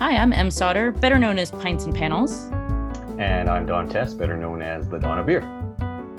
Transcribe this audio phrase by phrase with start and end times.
[0.00, 2.50] Hi, I'm Em Sauter, better known as Pints and Panels.
[3.18, 5.40] And I'm Don Tse, better known as the Don of Beer.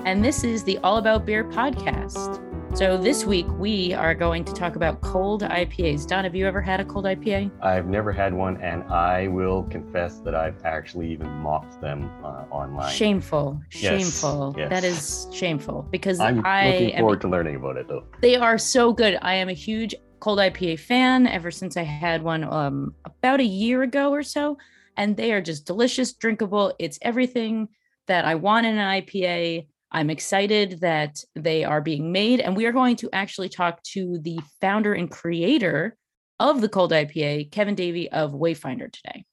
[0.04, 2.46] And this is the All About Beer podcast.
[2.76, 6.06] So this week we are going to talk about cold IPAs.
[6.06, 7.50] Don, have you ever had a cold IPA?
[7.62, 12.44] I've never had one, and I will confess that I've actually even mocked them uh,
[12.50, 12.92] online.
[12.94, 14.54] Shameful, shameful.
[14.58, 14.68] yes.
[14.68, 18.04] That is shameful because I'm I looking am, forward to learning about it, though.
[18.20, 19.18] they are so good.
[19.22, 23.44] I am a huge cold IPA fan ever since I had one um, about a
[23.44, 24.58] year ago or so,
[24.96, 26.74] and they are just delicious, drinkable.
[26.78, 27.68] It's everything
[28.06, 29.66] that I want in an IPA.
[29.92, 34.18] I'm excited that they are being made, and we are going to actually talk to
[34.22, 35.96] the founder and creator
[36.38, 39.24] of the cold IPA, Kevin Davey of Wayfinder today.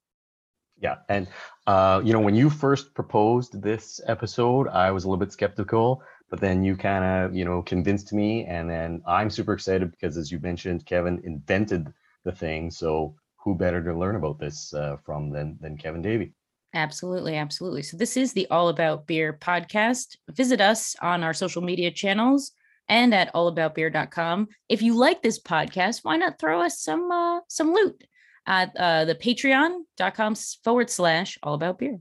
[0.79, 1.27] Yeah, and
[1.65, 6.03] uh, you know, when you first proposed this episode, I was a little bit skeptical,
[6.29, 10.17] but then you kind of, you know, convinced me, and then I'm super excited because,
[10.17, 12.71] as you mentioned, Kevin invented the thing.
[12.71, 16.33] So who better to learn about this uh, from than than Kevin Davey?
[16.73, 17.81] Absolutely, absolutely.
[17.81, 20.17] So this is the All About Beer podcast.
[20.29, 22.51] Visit us on our social media channels
[22.89, 24.47] and at allaboutbeer.com.
[24.69, 28.03] If you like this podcast, why not throw us some uh, some loot
[28.45, 31.99] at uh, the patreon.com forward slash all about beer.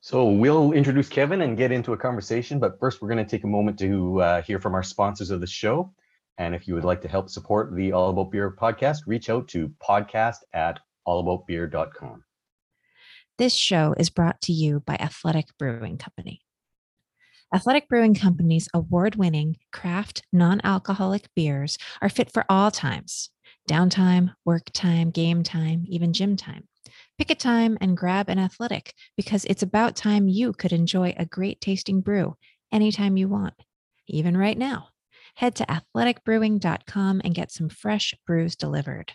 [0.00, 3.44] So we'll introduce Kevin and get into a conversation, but first we're going to take
[3.44, 5.92] a moment to uh, hear from our sponsors of the show.
[6.38, 9.48] And if you would like to help support the All About Beer podcast, reach out
[9.48, 12.22] to podcast at allaboutbeer.com.
[13.38, 16.42] This show is brought to you by Athletic Brewing Company.
[17.52, 23.30] Athletic Brewing Company's award winning craft non alcoholic beers are fit for all times
[23.68, 26.68] downtime, work time, game time, even gym time.
[27.18, 31.26] Pick a time and grab an athletic because it's about time you could enjoy a
[31.26, 32.36] great tasting brew
[32.70, 33.54] anytime you want,
[34.06, 34.90] even right now.
[35.34, 39.14] Head to athleticbrewing.com and get some fresh brews delivered.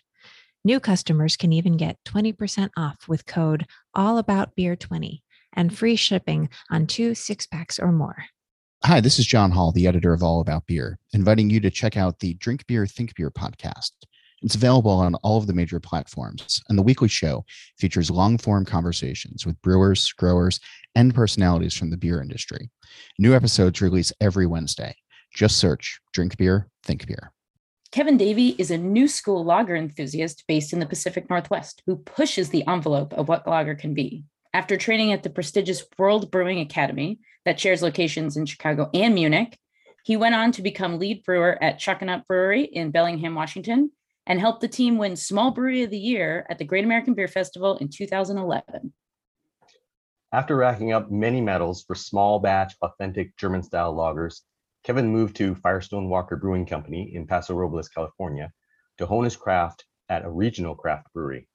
[0.65, 3.65] New customers can even get 20% off with code
[3.95, 5.21] allaboutbeer20
[5.53, 8.25] and free shipping on two six packs or more.
[8.83, 11.95] Hi, this is John Hall, the editor of All About Beer, inviting you to check
[11.95, 13.91] out the Drink Beer, Think Beer podcast.
[14.43, 17.45] It's available on all of the major platforms, and the weekly show
[17.77, 20.59] features long form conversations with brewers, growers,
[20.95, 22.69] and personalities from the beer industry.
[23.17, 24.95] New episodes release every Wednesday.
[25.33, 27.31] Just search Drink Beer, Think Beer.
[27.91, 32.49] Kevin Davey is a new school lager enthusiast based in the Pacific Northwest who pushes
[32.49, 34.25] the envelope of what lager can be.
[34.53, 39.57] After training at the prestigious World Brewing Academy that shares locations in Chicago and Munich,
[40.03, 43.91] he went on to become lead brewer at Chuckanut Brewery in Bellingham, Washington,
[44.25, 47.27] and helped the team win Small Brewery of the Year at the Great American Beer
[47.27, 48.93] Festival in 2011.
[50.31, 54.41] After racking up many medals for small batch, authentic German style lagers,
[54.83, 58.51] Kevin moved to Firestone Walker Brewing Company in Paso Robles, California,
[58.97, 61.47] to hone his craft at a regional craft brewery.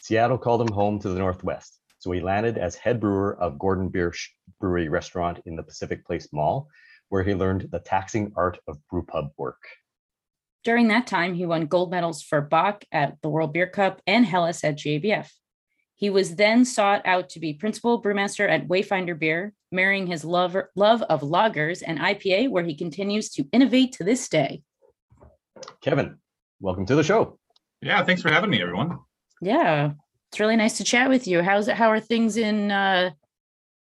[0.00, 3.90] Seattle called him home to the Northwest, so he landed as head brewer of Gordon
[3.90, 4.28] Biersch
[4.60, 6.68] Brewery restaurant in the Pacific Place Mall,
[7.08, 9.62] where he learned the taxing art of brewpub work.
[10.62, 14.26] During that time, he won gold medals for Bock at the World Beer Cup and
[14.26, 15.30] Helles at GABF.
[15.96, 20.56] He was then sought out to be principal brewmaster at Wayfinder Beer, marrying his love,
[20.74, 24.62] love of lagers and IPA, where he continues to innovate to this day.
[25.82, 26.18] Kevin,
[26.60, 27.38] welcome to the show.
[27.82, 28.98] Yeah, thanks for having me, everyone.
[29.40, 29.92] Yeah,
[30.30, 31.42] it's really nice to chat with you.
[31.42, 31.76] How's it?
[31.76, 33.10] How are things in uh,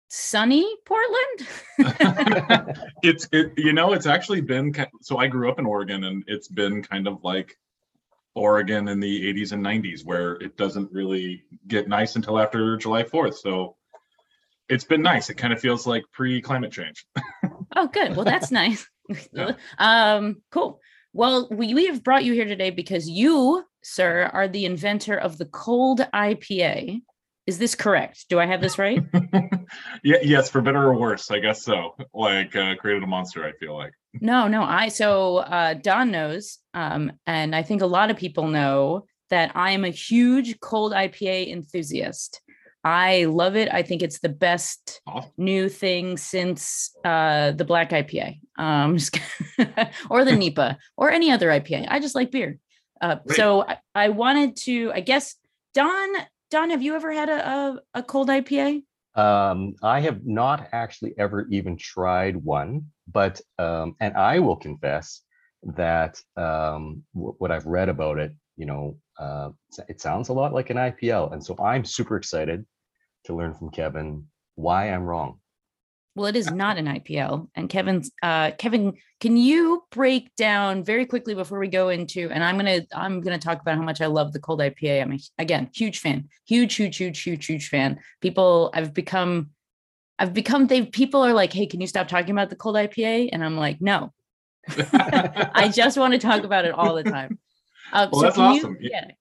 [0.08, 1.48] sunny Portland?
[3.04, 6.48] it's it, you know, it's actually been so I grew up in Oregon, and it's
[6.48, 7.58] been kind of like
[8.38, 13.04] Oregon in the 80s and 90s, where it doesn't really get nice until after July
[13.04, 13.36] 4th.
[13.36, 13.76] So
[14.70, 15.30] it's been nice.
[15.30, 17.06] It kind of feels like pre-climate change.
[17.76, 18.16] oh, good.
[18.16, 18.88] Well, that's nice.
[19.34, 19.54] Yeah.
[19.80, 20.80] um, cool.
[21.14, 25.38] Well, we, we have brought you here today because you, sir, are the inventor of
[25.38, 27.02] the cold IPA.
[27.48, 28.26] Is this correct?
[28.30, 29.02] Do I have this right?
[30.04, 31.96] yeah, yes, for better or worse, I guess so.
[32.14, 33.46] Like uh, created a monster.
[33.46, 33.94] I feel like.
[34.20, 34.64] No, no.
[34.64, 39.52] I so uh, Don knows, um, and I think a lot of people know that
[39.56, 42.42] I am a huge cold IPA enthusiast.
[42.84, 43.74] I love it.
[43.74, 45.32] I think it's the best Awesome.
[45.38, 48.98] new thing since uh, the black IPA, um,
[50.10, 51.88] or the NEPA, or any other IPA.
[51.90, 52.60] I just like beer.
[53.02, 55.36] Uh, so I, I wanted to, I guess,
[55.74, 56.10] Don.
[56.50, 58.84] Don, have you ever had a a, a cold IPA?
[59.16, 65.24] Um, I have not actually ever even tried one, but um, and I will confess
[65.76, 69.50] that um, w- what I've read about it, you know, uh,
[69.90, 72.66] it sounds a lot like an IPL, and so I'm super excited
[73.26, 75.40] to learn from Kevin why I'm wrong.
[76.18, 77.48] Well, it is not an IPL.
[77.54, 82.44] And Kevin's uh Kevin, can you break down very quickly before we go into and
[82.44, 85.04] I'm gonna I'm gonna talk about how much I love the cold IPA.
[85.04, 88.00] I'm a, again huge fan, huge, huge, huge, huge, huge fan.
[88.20, 89.52] People I've become
[90.18, 93.30] I've become they people are like, hey, can you stop talking about the cold IPA?
[93.32, 94.12] And I'm like, no.
[94.70, 97.38] I just want to talk about it all the time.
[97.94, 98.78] Uh, Well, so that's awesome.
[98.82, 99.12] you, yeah.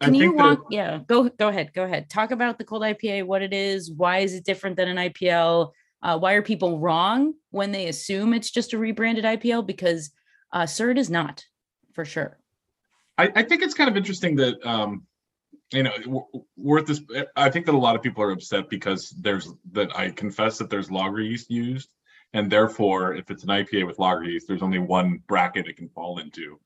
[0.00, 0.66] I Can you think that- walk?
[0.70, 1.72] Yeah, go go ahead.
[1.74, 2.08] Go ahead.
[2.08, 5.72] Talk about the cold IPA, what it is, why is it different than an IPL?
[6.02, 9.66] Uh, why are people wrong when they assume it's just a rebranded IPL?
[9.66, 10.10] Because
[10.52, 11.44] uh, it is not
[11.92, 12.38] for sure.
[13.16, 15.04] I, I think it's kind of interesting that um,
[15.72, 17.02] you know worth this.
[17.36, 20.70] I think that a lot of people are upset because there's that I confess that
[20.70, 21.92] there's lager yeast used,
[22.32, 25.88] and therefore, if it's an IPA with lager yeast, there's only one bracket it can
[25.88, 26.60] fall into,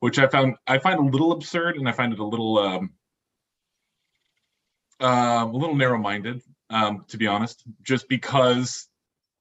[0.00, 2.90] which I found I find a little absurd, and I find it a little um,
[5.00, 7.62] um, a little narrow-minded, um, to be honest.
[7.82, 8.88] Just because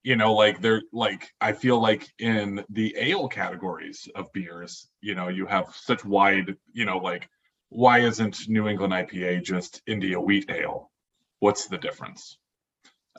[0.03, 5.15] you know like they're like i feel like in the ale categories of beers you
[5.15, 7.29] know you have such wide you know like
[7.69, 10.91] why isn't new england ipa just india wheat ale
[11.39, 12.37] what's the difference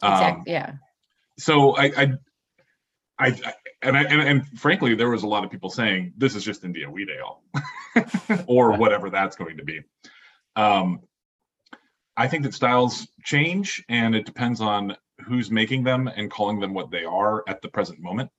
[0.03, 0.73] um, yeah.
[1.39, 2.13] so I, I
[3.17, 6.35] I, I and I and, and frankly, there was a lot of people saying this
[6.35, 7.43] is just India wheat ale,
[8.47, 9.83] or whatever that's going to be.
[10.57, 11.01] Um,
[12.17, 16.75] I think that styles change, and it depends on who's making them and calling them
[16.75, 18.31] what they are at the present moment.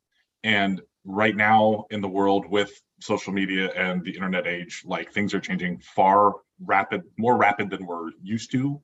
[0.43, 5.33] And right now in the world with social media and the internet age, like things
[5.33, 6.33] are changing far
[6.63, 8.81] rapid, more rapid than we're used to.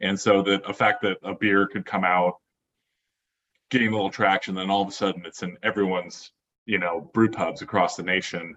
[0.00, 2.36] And so the fact that a beer could come out
[3.70, 6.32] gain a little traction, then all of a sudden it's in everyone's,
[6.66, 8.56] you know, brew pubs across the nation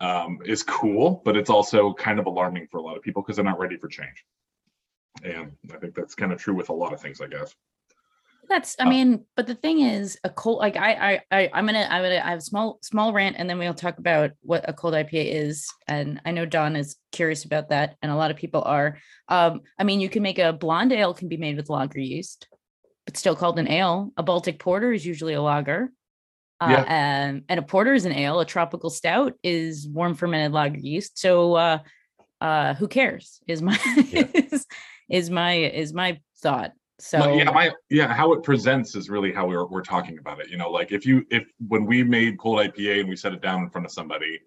[0.00, 3.36] um, is cool, but it's also kind of alarming for a lot of people because
[3.36, 4.24] they're not ready for change.
[5.24, 7.54] And I think that's kind of true with a lot of things, I guess.
[8.48, 8.88] That's I Oh.
[8.88, 12.22] mean, but the thing is a cold like I I, I I'm gonna I'm gonna
[12.24, 15.32] I have a small small rant and then we'll talk about what a cold IPA
[15.34, 15.66] is.
[15.86, 18.98] And I know Don is curious about that, and a lot of people are.
[19.28, 22.48] Um, I mean, you can make a blonde ale can be made with lager yeast,
[23.04, 24.12] but still called an ale.
[24.16, 25.92] A Baltic porter is usually a lager.
[26.60, 26.84] Uh, Yeah.
[26.88, 28.40] and, and a porter is an ale.
[28.40, 31.18] A tropical stout is warm fermented lager yeast.
[31.18, 31.78] So uh,
[32.40, 33.40] uh, who cares?
[33.46, 33.78] Is my
[34.10, 34.26] Yeah.
[34.34, 34.66] is,
[35.08, 36.72] is my is my thought.
[37.00, 40.40] So But yeah, my yeah, how it presents is really how we're we're talking about
[40.40, 40.48] it.
[40.48, 43.40] You know, like if you if when we made cold IPA and we set it
[43.40, 44.40] down in front of somebody,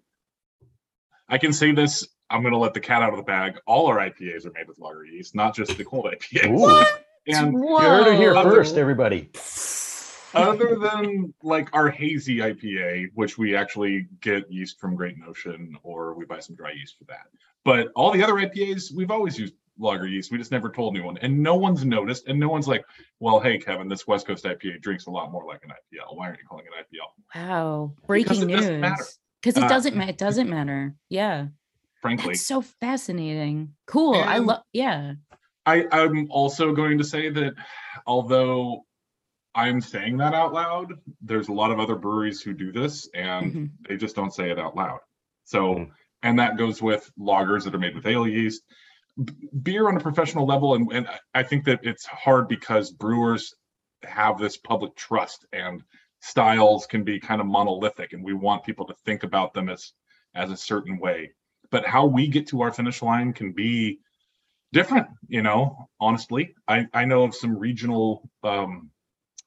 [1.28, 2.06] I can say this.
[2.30, 3.58] I'm gonna let the cat out of the bag.
[3.66, 6.50] All our IPAs are made with lager yeast, not just the cold IPA.
[6.50, 6.84] Ooh,
[7.28, 8.42] And you heard it here Whoa.
[8.42, 9.30] first, everybody.
[10.34, 16.14] other than like our hazy IPA, which we actually get yeast from Great Notion or
[16.14, 17.26] we buy some dry yeast for that.
[17.64, 20.30] But all the other IPAs, we've always used lager yeast.
[20.30, 21.18] We just never told anyone.
[21.18, 22.26] And no one's noticed.
[22.28, 22.84] And no one's like,
[23.20, 26.16] well, hey, Kevin, this West Coast IPA drinks a lot more like an IPL.
[26.16, 27.40] Why aren't you calling it IPL?
[27.40, 29.18] Wow, Because breaking it news.
[29.40, 30.94] Because it Uh, doesn't ma- it doesn't matter.
[31.08, 31.46] Yeah.
[32.00, 33.74] Frankly, That's so fascinating.
[33.86, 34.14] Cool.
[34.16, 35.14] I love yeah.
[35.64, 37.54] I, I'm also going to say that
[38.06, 38.84] although
[39.54, 43.52] I'm saying that out loud, there's a lot of other breweries who do this and
[43.52, 43.70] Mhm.
[43.88, 44.98] they just don't say it out loud.
[45.44, 45.90] So, Mm.
[46.22, 48.74] and that goes with lagers that are made with ale yeast, B-
[49.62, 50.74] beer on a professional level.
[50.74, 53.54] And, and I- think that it's hard because brewers
[54.04, 55.82] have this public trust and
[56.20, 59.92] styles can be kind of monolithic and we want people to think about them as
[60.34, 61.30] as a certain way
[61.70, 63.98] but how we get to our finish line can be
[64.72, 68.90] different you know honestly i i know of some regional um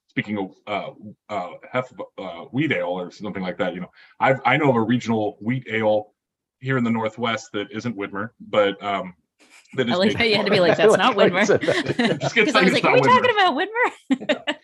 [0.08, 0.90] speaking of uh
[1.28, 4.76] uh hef uh wheat ale or something like that you know i i know of
[4.76, 6.12] a regional wheat ale
[6.60, 9.14] here in the northwest that isn't widmer but um
[9.76, 11.46] that I is like how you had to be like, that's like not how Widmer.
[11.46, 12.20] said that.
[12.20, 14.56] Just gonna Because I say was like, are we not talking about Widmer?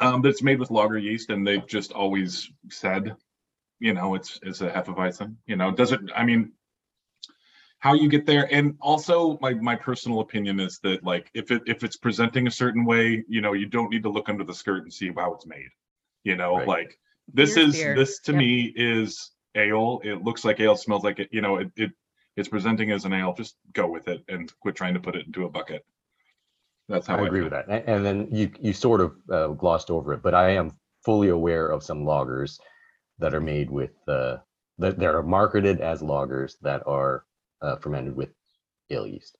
[0.00, 3.14] um, that's made with lager yeast, and they've just always said,
[3.80, 5.36] you know, it's it's a Hefeweizen.
[5.46, 6.00] You know, does it?
[6.14, 6.52] I mean,
[7.80, 11.62] how you get there, and also my my personal opinion is that like if it
[11.66, 14.54] if it's presenting a certain way, you know, you don't need to look under the
[14.54, 15.68] skirt and see how it's made.
[16.24, 16.66] You know, Right.
[16.68, 16.98] like
[17.32, 17.94] this Beer's is beer.
[17.96, 18.38] this to Yep.
[18.38, 20.00] me is ale.
[20.04, 21.28] It looks like ale, smells like it.
[21.30, 21.90] You know, it it
[22.38, 23.34] it's presenting as an ale.
[23.34, 25.84] Just go with it and quit trying to put it into a bucket.
[26.88, 27.50] That's how I I, agree feel.
[27.50, 27.68] with that.
[27.68, 30.70] A- And then you you sort of uh, glossed over it, but I am
[31.04, 32.58] fully aware of some lagers
[33.18, 34.36] that are made with uh,
[34.78, 37.24] that, that are marketed as lagers that are
[37.60, 38.30] uh, fermented with
[38.90, 39.36] ale yeast.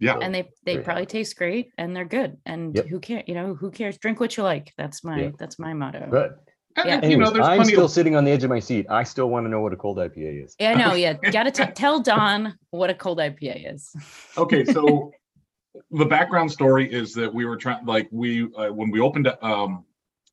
[0.00, 0.14] Yeah.
[0.14, 1.18] So, and they they probably happy.
[1.18, 2.36] taste great and they're good.
[2.44, 2.86] And Yep.
[2.88, 3.24] who cares?
[3.28, 3.96] You know, who cares?
[3.98, 4.72] Drink what you like.
[4.76, 5.30] That's my Yeah.
[5.38, 6.08] that's my motto.
[6.10, 6.32] good.
[6.76, 7.00] And, Yeah.
[7.02, 8.86] and, you know, there's I'm plenty still of sitting on the edge of my seat.
[8.90, 10.56] I still want to know what a cold IPA is.
[10.58, 11.12] Yeah, no, yeah.
[11.32, 13.94] Gotta tell Don what a cold IPA is.
[14.36, 15.12] okay so
[15.90, 19.84] the background story is that we were trying, like, we, uh, when we opened, um,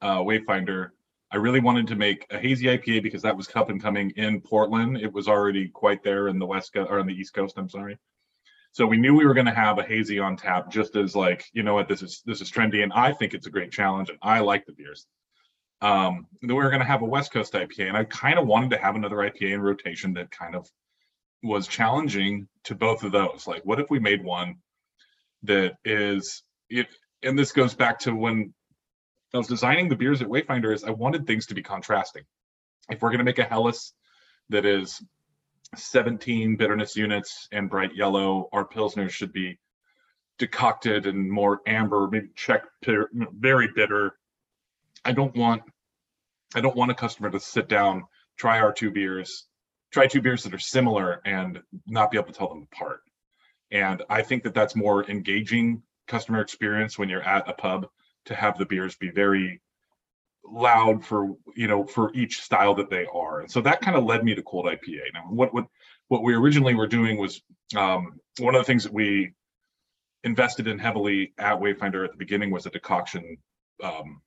[0.02, 0.90] uh, Wayfinder,
[1.32, 4.42] I really wanted to make a hazy IPA because that was up and coming in
[4.42, 4.98] Portland.
[4.98, 7.70] It was already quite there in the West Coast or on the East Coast, I'm
[7.70, 7.98] sorry.
[8.74, 11.46] So we knew we were going to have a hazy on tap just as like,
[11.54, 14.10] you know what, this is, this is trendy and I think it's a great challenge
[14.10, 15.08] and I like the beers.
[15.82, 18.46] Um, then we were going to have a West Coast IPA and I kind of
[18.46, 20.70] wanted to have another IPA in rotation that kind of
[21.44, 23.48] was challenging to both of those.
[23.48, 24.58] Like, what if we made one
[25.44, 26.88] that is it?
[27.24, 28.54] And this goes back to when
[29.34, 30.74] I was designing the beers at Wayfinder.
[30.74, 32.24] Is I wanted things to be contrasting.
[32.90, 33.94] If we're going to make a Helles
[34.50, 35.02] that is
[35.76, 39.58] 17 bitterness units and bright yellow, our pilsners should be
[40.38, 44.16] decocted and more amber, maybe check very bitter.
[45.06, 45.62] I don't want
[46.56, 48.04] I don't want a customer to sit down,
[48.38, 49.48] try our two beers,
[49.92, 53.02] try two beers that are similar and not be able to tell them apart.
[53.72, 57.88] And I think that that's more engaging customer experience when you're at a pub
[58.26, 59.62] to have the beers be very
[60.44, 64.04] loud for you know for each style that they are and so that kind of
[64.04, 65.66] led me to cold ipa now what what
[66.08, 67.42] what we originally were doing was
[67.78, 69.32] um, one of the things that we
[70.24, 73.38] invested in heavily at wayfinder at the beginning was a decoction
[73.84, 74.20] um,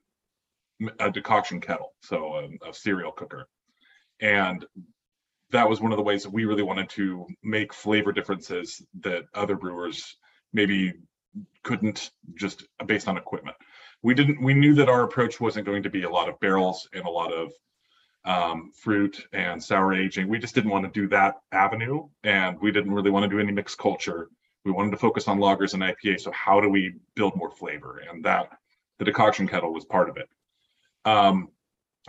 [1.00, 3.48] a decoction kettle so a, a cereal cooker
[4.20, 4.64] and
[5.50, 9.24] that was one of the ways that we really wanted to make flavor differences that
[9.34, 10.16] other brewers
[10.52, 10.94] maybe
[11.62, 13.56] couldn't just based on equipment.
[14.02, 16.88] We didn't we knew that our approach wasn't going to be a lot of barrels
[16.92, 17.52] and a lot of
[18.24, 20.28] um, fruit and sour aging.
[20.28, 23.40] We just didn't want to do that avenue and we didn't really want to do
[23.40, 24.28] any mixed culture.
[24.64, 26.20] We wanted to focus on lagers and IPA.
[26.20, 28.02] So how do we build more flavor?
[28.10, 28.48] And that
[28.98, 30.28] the decoction kettle was part of it.
[31.04, 31.50] Um,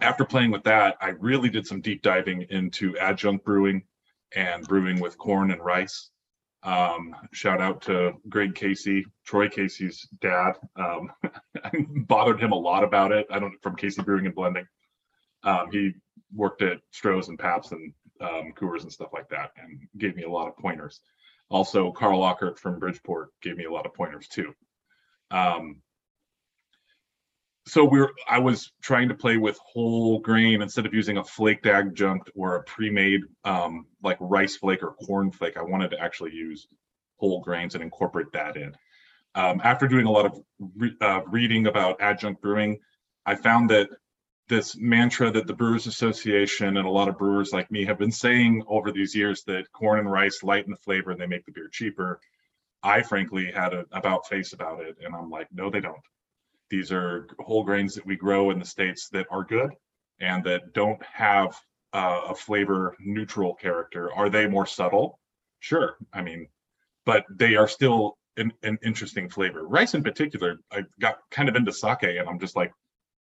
[0.02, 3.84] after playing with that, I really did some deep diving into adjunct brewing
[4.36, 6.10] and brewing with corn and rice.
[6.64, 10.54] Um, shout out to Greg Casey, Troy Casey's dad.
[10.76, 11.12] Um,
[11.64, 11.72] I
[12.08, 13.28] bothered him a lot about it.
[13.30, 14.68] I don't from Casey Brewing and Blending.
[15.44, 15.94] Um, he
[16.34, 20.24] worked at Stroh's and Pabst and um, Coors and stuff like that, and gave me
[20.24, 21.02] a lot of pointers.
[21.50, 24.54] Also, Karl Ockert from Bridgeport gave me a lot of pointers too.
[25.30, 25.82] Um,
[27.68, 31.66] so we're I was trying to play with whole grain instead of using a flaked
[31.66, 35.58] adjunct or a pre-made um, like rice flake or corn flake.
[35.58, 36.68] I wanted to actually use
[37.18, 38.76] whole grains and incorporate that in.
[39.34, 40.40] Um, after doing a lot of
[40.78, 42.80] re- uh, reading about adjunct brewing,
[43.26, 43.90] I found that
[44.48, 48.12] this mantra that the Brewers Association and a lot of brewers like me have been
[48.12, 51.52] saying over these years that corn and rice lighten the flavor and they make the
[51.52, 52.20] beer cheaper.
[52.84, 55.98] I frankly had an about face about it, and I'm like, no, they don't
[56.70, 59.72] these are whole grains that we grow in the States that are good
[60.20, 61.56] and that don't have
[61.94, 64.12] uh, a flavor neutral character.
[64.14, 65.20] Are they more subtle?
[65.60, 65.96] Sure.
[66.14, 66.48] I mean,
[67.06, 69.68] but they are still an, an interesting flavor.
[69.68, 72.72] Rice in particular, I got kind of into sake and I'm just like,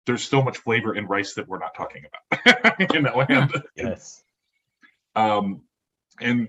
[0.06, 2.94] there's so much flavor in rice that we're not talking about.
[2.94, 4.23] you know, and Yes.
[5.14, 5.62] um,
[6.20, 6.49] and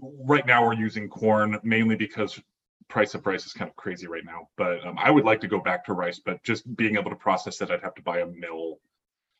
[0.00, 2.40] right now we're using corn mainly because
[2.90, 4.48] price of rice is kind of crazy right now.
[4.56, 7.16] But um, I would like to go back to rice, but just being able to
[7.16, 8.80] process it, I'd have to buy a mill.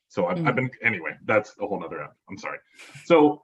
[0.08, 1.12] So I've, I've been anyway.
[1.24, 2.02] That's a whole nother.
[2.02, 2.16] app.
[2.28, 2.58] I'm sorry.
[3.04, 3.42] So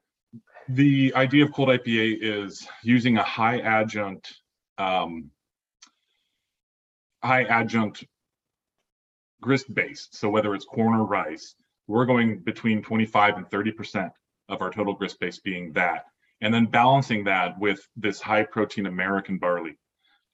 [0.69, 4.35] the idea of cold IPA is using a high adjunct,
[4.79, 5.31] um,
[7.23, 8.05] high adjunct
[9.41, 10.09] grist base.
[10.11, 11.55] So whether it's corn or rice,
[11.87, 14.13] we're going between 25 and 30 percent
[14.49, 16.07] of our total grist base being that,
[16.41, 19.77] and then balancing that with this high protein American barley.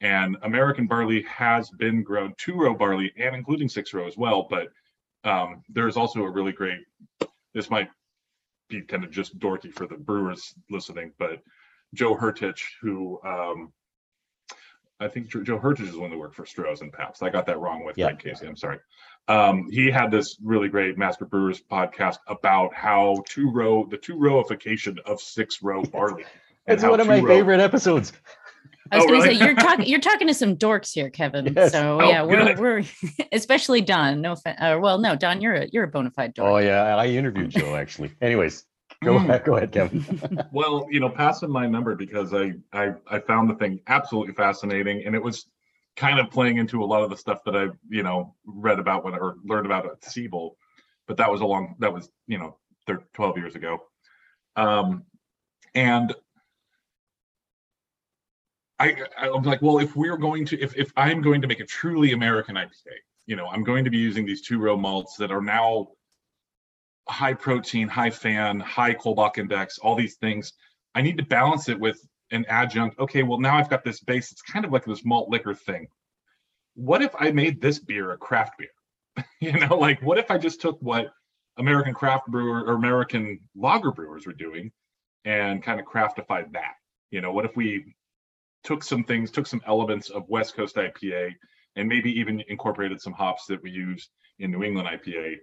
[0.03, 4.47] And American barley has been grown two row barley and including six row as well.
[4.51, 4.69] But
[5.25, 6.81] um, there's also a really great,
[7.55, 7.89] this might
[8.69, 11.41] be kind of just dorky for the brewers listening, but
[11.95, 13.73] Joe Hertrich, who um,
[14.99, 17.23] I think Joe Hertrich is one that worked for Stroh's and Pabst.
[17.23, 18.07] I got that wrong with Yeah.
[18.13, 18.47] Greg Casey.
[18.47, 18.79] I'm sorry.
[19.29, 24.17] Um, he had this really great Master Brewers podcast about how two row, the two
[24.17, 26.25] rowification of six row barley.
[26.69, 28.13] It's one of my two-row- favorite episodes.
[28.93, 29.39] I was Oh, going to really?
[29.39, 31.53] say you're talking you're talking to some dorks here, Kevin.
[31.57, 31.73] Yes.
[31.73, 32.85] So Oh, yeah, we're we're
[33.33, 34.21] especially Don.
[34.21, 37.07] No, fa- uh, well, no, Don, you're a you're a bona fide Oh yeah, I
[37.07, 38.13] interviewed Joe actually.
[38.21, 38.65] Anyways,
[39.03, 39.25] go Mm.
[39.25, 40.05] ahead, go ahead, Kevin.
[40.53, 44.35] Well, you know, pass him my number because I, I I found the thing absolutely
[44.35, 45.47] fascinating, and it was
[45.97, 49.05] kind of playing into a lot of the stuff that I you know read about
[49.05, 50.57] when or learned about at Siebel,
[51.07, 53.79] but that was a long that was you know thir- 12 years ago,
[54.57, 55.05] um,
[55.75, 56.15] and
[58.83, 61.61] I I was like, well, if we're going to if if I'm going to make
[61.61, 62.97] a truly American IPA,
[63.27, 65.89] you know, I'm going to be using these two row malts that are now
[67.09, 70.53] high protein, high fan, high Kolbach index, all these things.
[70.97, 72.99] I need to balance it with an adjunct.
[72.99, 74.33] Okay, well now I've got this base.
[74.33, 75.87] It's kind of like this malt liquor thing.
[76.75, 79.25] What if I made this beer a craft beer?
[79.41, 81.13] you know, like what if I just took what
[81.57, 84.73] American craft brewer or American lager brewers were doing
[85.25, 86.75] and kind of craftified that?
[87.13, 87.95] You know, what if we
[88.65, 91.33] took some things, took some elements of West Coast IPA
[91.77, 95.37] and maybe even incorporated some hops that we use in New England IPA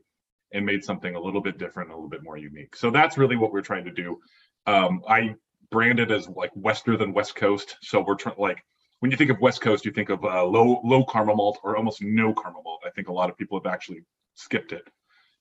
[0.54, 2.76] and made something a little bit different, a little bit more unique.
[2.76, 4.20] So that's really what we're trying to do.
[4.66, 5.36] Um, I
[5.72, 7.78] branded as like Wester than West Coast.
[7.82, 8.64] So we're trying like
[9.00, 11.78] when you think of West Coast, you think of uh, low low caramel malt or
[11.78, 12.82] almost no caramel malt.
[12.86, 14.04] I think a lot of people have actually
[14.36, 14.88] skipped it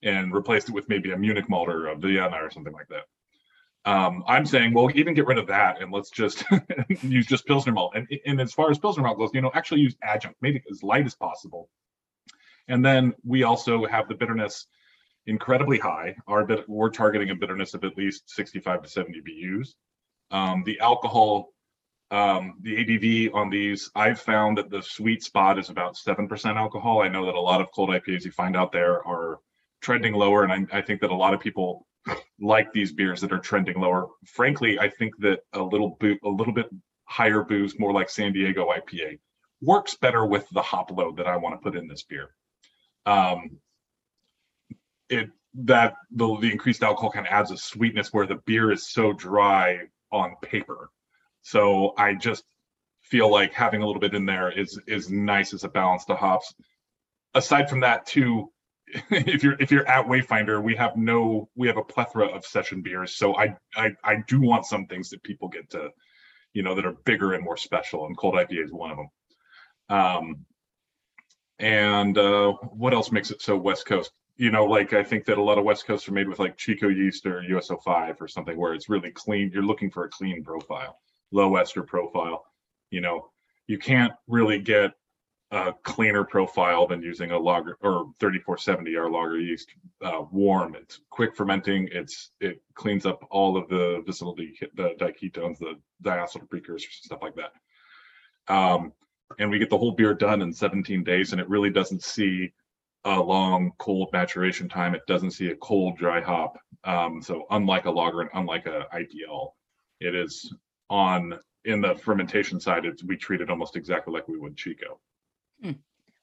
[0.02, 3.04] and replaced it with maybe a Munich malt or a Vienna or something like that.
[3.88, 6.44] Um, I'm saying, well, even get rid of that and let's just
[7.02, 7.94] use just Pilsner malt.
[7.96, 10.64] And, and as far as Pilsner malt goes, you know, actually use adjunct, make it
[10.70, 11.70] as light as possible.
[12.68, 14.66] And then we also have the bitterness
[15.26, 16.16] incredibly high.
[16.26, 19.74] Our bit, we're targeting a bitterness of at least 65 to 70 BUs.
[20.30, 21.54] Um, the alcohol,
[22.10, 27.00] um, the ABV on these, I've found that the sweet spot is about 7% alcohol.
[27.00, 29.38] I know that a lot of cold IPAs you find out there are
[29.80, 31.86] trending lower, and I, I think that a lot of people
[32.40, 34.06] like these beers that are trending lower.
[34.26, 36.68] Frankly, I think that a little boo- a little bit
[37.04, 39.18] higher booze, more like San Diego IPA,
[39.60, 42.30] works better with the hop load that I want to put in this beer.
[43.06, 43.58] Um,
[45.08, 48.88] it that the, the increased alcohol kind of adds a sweetness where the beer is
[48.88, 49.80] so dry
[50.12, 50.90] on paper.
[51.42, 52.44] So I just
[53.00, 56.14] feel like having a little bit in there is is nice as a balance to
[56.14, 56.54] hops.
[57.34, 58.52] Aside from that, too,
[59.10, 62.82] if you're if you're at Wayfinder, we have no we have a plethora of session
[62.82, 63.16] beers.
[63.16, 65.90] So I I I do want some things that people get to,
[66.54, 69.08] you know, that are bigger and more special, and cold IPA is one of them.
[69.90, 70.46] Um,
[71.58, 74.12] and uh, what else makes it so West Coast?
[74.36, 76.56] You know, like I think that a lot of West Coasts are made with like
[76.56, 79.50] Chico yeast or USO five or something where it's really clean.
[79.52, 81.00] You're looking for a clean profile,
[81.32, 82.44] low ester profile.
[82.90, 83.30] You know,
[83.66, 84.92] you can't really get
[85.50, 89.70] a cleaner profile than using a lager or 3470 our lager yeast
[90.02, 90.74] uh, warm.
[90.74, 91.88] It's quick fermenting.
[91.90, 97.22] It's it cleans up all of the vicinal the diketones the diacetyl precursors and stuff
[97.22, 98.54] like that.
[98.54, 98.92] Um,
[99.38, 102.52] and we get the whole beer done in 17 days and it really doesn't see
[103.04, 104.94] a long cold maturation time.
[104.94, 106.58] It doesn't see a cold dry hop.
[106.84, 109.52] Um, so unlike a lager and unlike a IPL
[110.00, 110.54] it is
[110.90, 114.98] on in the fermentation side it's we treat it almost exactly like we would chico
[115.62, 115.72] Hmm.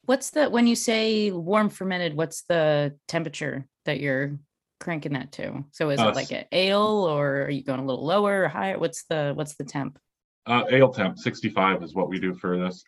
[0.05, 2.15] What's the when you say warm fermented?
[2.15, 4.37] What's the temperature that you're
[4.79, 5.65] cranking that to?
[5.71, 8.47] So is Uh, it like an ale, or are you going a little lower or
[8.47, 8.77] higher?
[8.77, 9.99] What's the what's the temp?
[10.45, 12.83] Uh, ale temp 65 is what we do for this.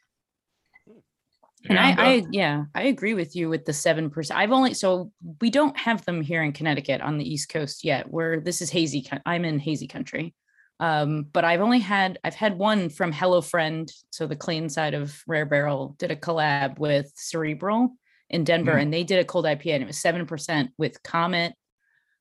[1.67, 4.39] And I, uh, I yeah, I agree with you with the seven percent.
[4.39, 8.09] I've only so we don't have them here in Connecticut on the East Coast yet.
[8.11, 9.09] Where this is hazy.
[9.25, 10.35] I'm in hazy country,
[10.79, 13.91] um, but I've only had I've had one from Hello Friend.
[14.11, 17.95] So the clean side of Rare Barrel did a collab with Cerebral
[18.29, 18.81] in Denver, Mhm.
[18.81, 21.53] and they did a cold IPA, and it was seven percent with Comet,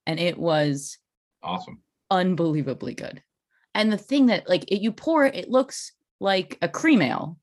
[0.06, 0.98] and it was
[1.42, 1.82] awesome.
[2.10, 3.22] unbelievably good.
[3.74, 7.38] And the thing that like it, you pour it, it looks like a cream ale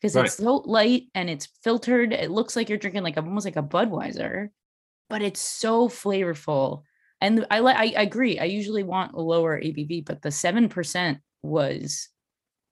[0.00, 0.26] because Right.
[0.26, 2.12] it's so light and it's filtered.
[2.12, 4.48] It looks like you're drinking like almost like a Budweiser,
[5.08, 6.82] but it's so flavorful.
[7.20, 8.38] And I like I, I agree.
[8.38, 12.08] I usually want a lower ABV, but the seven percent was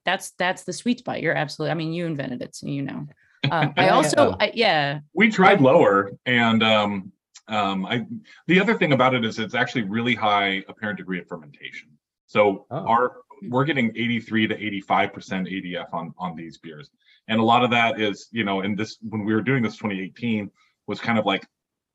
[0.04, 1.22] that's that's the sweet spot.
[1.22, 1.70] You're absolutely.
[1.70, 3.06] I mean, you invented it, so you know.
[3.50, 4.36] Um, I also, yeah.
[4.40, 7.12] I, yeah, We tried lower, and um,
[7.48, 8.06] um, I
[8.46, 11.88] the other thing about it is it's actually really high apparent degree of fermentation.
[12.26, 12.86] So Oh.
[12.86, 13.16] our
[13.48, 16.90] we're getting 83 to 85 percent ADF on on these beers,
[17.28, 19.76] and a lot of that is you know, in this when we were doing this
[19.76, 20.50] 2018
[20.86, 21.46] was kind of like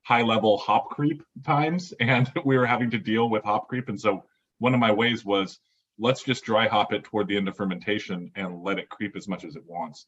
[0.10, 4.02] high level hop creep times, and we were having to deal with hop creep, and
[4.02, 4.24] so
[4.58, 5.60] one of my ways was
[6.00, 9.28] let's just dry hop it toward the end of fermentation and let it creep as
[9.28, 10.08] much as it wants.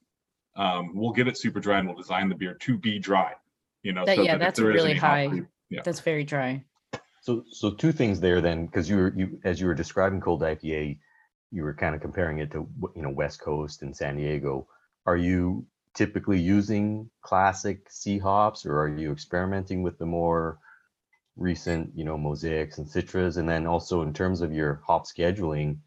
[0.56, 3.34] Um, we'll get it super dry and we'll design the beer to be dry.
[3.84, 5.28] You know, That- so yeah, that that's really high.
[5.28, 5.82] creep- Yeah.
[5.84, 6.64] that's very dry.
[7.22, 10.42] So, so two things there then, because you were you as you were describing cold
[10.42, 10.98] IPA,
[11.52, 14.68] you were kind of comparing it to you know West Coast and San Diego.
[15.06, 20.60] Are you typically using classic C hops, or are you experimenting with the more
[21.36, 23.38] recent, you know, mosaics and citras?
[23.38, 25.77] And then also in terms of your hop scheduling,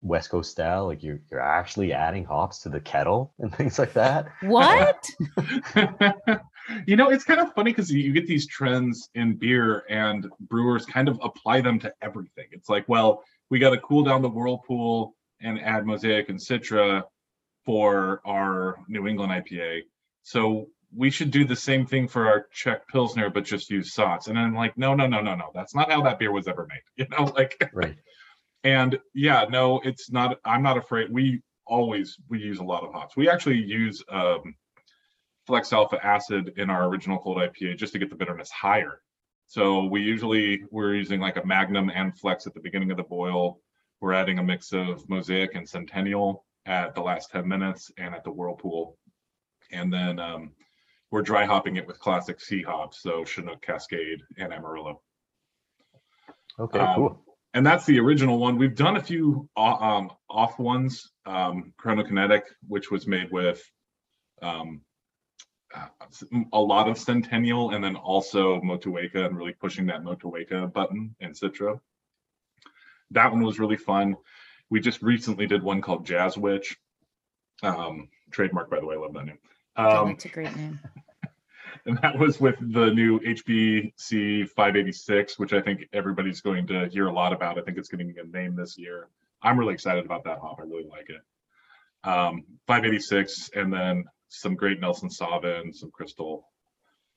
[0.00, 3.92] West Coast style, like you're you're actually adding hops to the kettle and things like
[3.94, 4.28] that.
[4.42, 5.08] What?
[6.86, 10.26] you know, it's kind of funny because you, you get these trends in beer and
[10.40, 12.46] brewers kind of apply them to everything.
[12.52, 17.02] It's like, well, we got to cool down the whirlpool and add mosaic and citra
[17.68, 19.82] for our New England IPA.
[20.22, 24.28] So we should do the same thing for our Czech Pilsner, but just use Saaz.
[24.28, 25.50] And I'm like, no, no, no, no, no.
[25.54, 26.80] That's not how that beer was ever made.
[26.96, 27.98] You know, like Right.
[28.64, 30.38] and yeah, no, it's not.
[30.46, 31.12] I'm not afraid.
[31.12, 33.18] We always we use a lot of hops.
[33.18, 34.54] We actually use um,
[35.46, 39.02] flex alpha acid in our original cold IPA just to get the bitterness higher.
[39.46, 43.02] So we usually we're using like a Magnum and Flex at the beginning of the
[43.02, 43.60] boil.
[44.00, 48.22] We're adding a mix of Mosaic and Centennial at the last 10 minutes and at
[48.22, 48.96] the Whirlpool.
[49.72, 50.52] And then um,
[51.10, 55.00] we're dry hopping it with classic C hops, so Chinook, Cascade, and Amarillo.
[56.60, 57.24] Okay, Um, cool.
[57.54, 58.58] And that's the original one.
[58.58, 63.62] We've done a few um, off ones, um, Chronokinetic, which was made with
[64.42, 64.82] um,
[65.74, 65.86] uh,
[66.52, 71.32] a lot of Centennial and then also Motueka and really pushing that Motueka button in
[71.32, 71.80] Citra.
[73.12, 74.14] That one was really fun.
[74.70, 76.76] We just recently did one called Jazz Witch.
[77.62, 79.38] Um, trademark, by the way, I love that name.
[79.76, 80.80] Um, that's a great name.
[81.86, 87.06] and that was with the new HBC 586, which I think everybody's going to hear
[87.06, 87.58] a lot about.
[87.58, 89.08] I think it's getting a name this year.
[89.42, 90.58] I'm really excited about that hop.
[90.58, 91.22] I really like it.
[92.04, 96.46] Um, 586, and then some great Nelson Sauvin and some Crystal,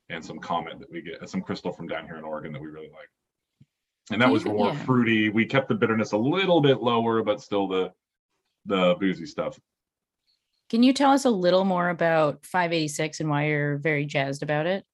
[0.10, 2.68] and some Comet that we get, some Crystal from down here in Oregon that we
[2.68, 3.10] really like.
[4.10, 4.84] And that was more yeah.
[4.84, 5.30] fruity.
[5.30, 7.92] We kept the bitterness a little bit lower, but still the
[8.66, 9.60] the boozy stuff.
[10.70, 14.68] Can you tell us a little more about 586 and why you're very jazzed about
[14.68, 14.86] it?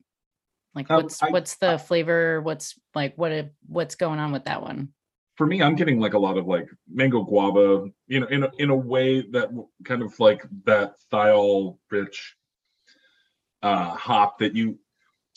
[0.74, 2.42] Like Um, what's I- what's the flavor?
[2.42, 4.94] What's like what it, what's going on with that one?
[5.38, 8.50] for me, I'm getting like a lot of like mango guava, you know, in a,
[8.58, 9.50] in a way that
[9.86, 12.36] kind of like that thiol rich
[13.64, 14.78] uh hop that you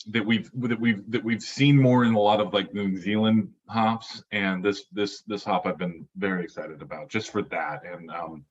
[0.09, 3.51] that we've that we've that we've seen more in a lot of like New Zealand
[3.67, 8.09] hops and this this this hop I've been very excited about just for that and
[8.11, 8.45] um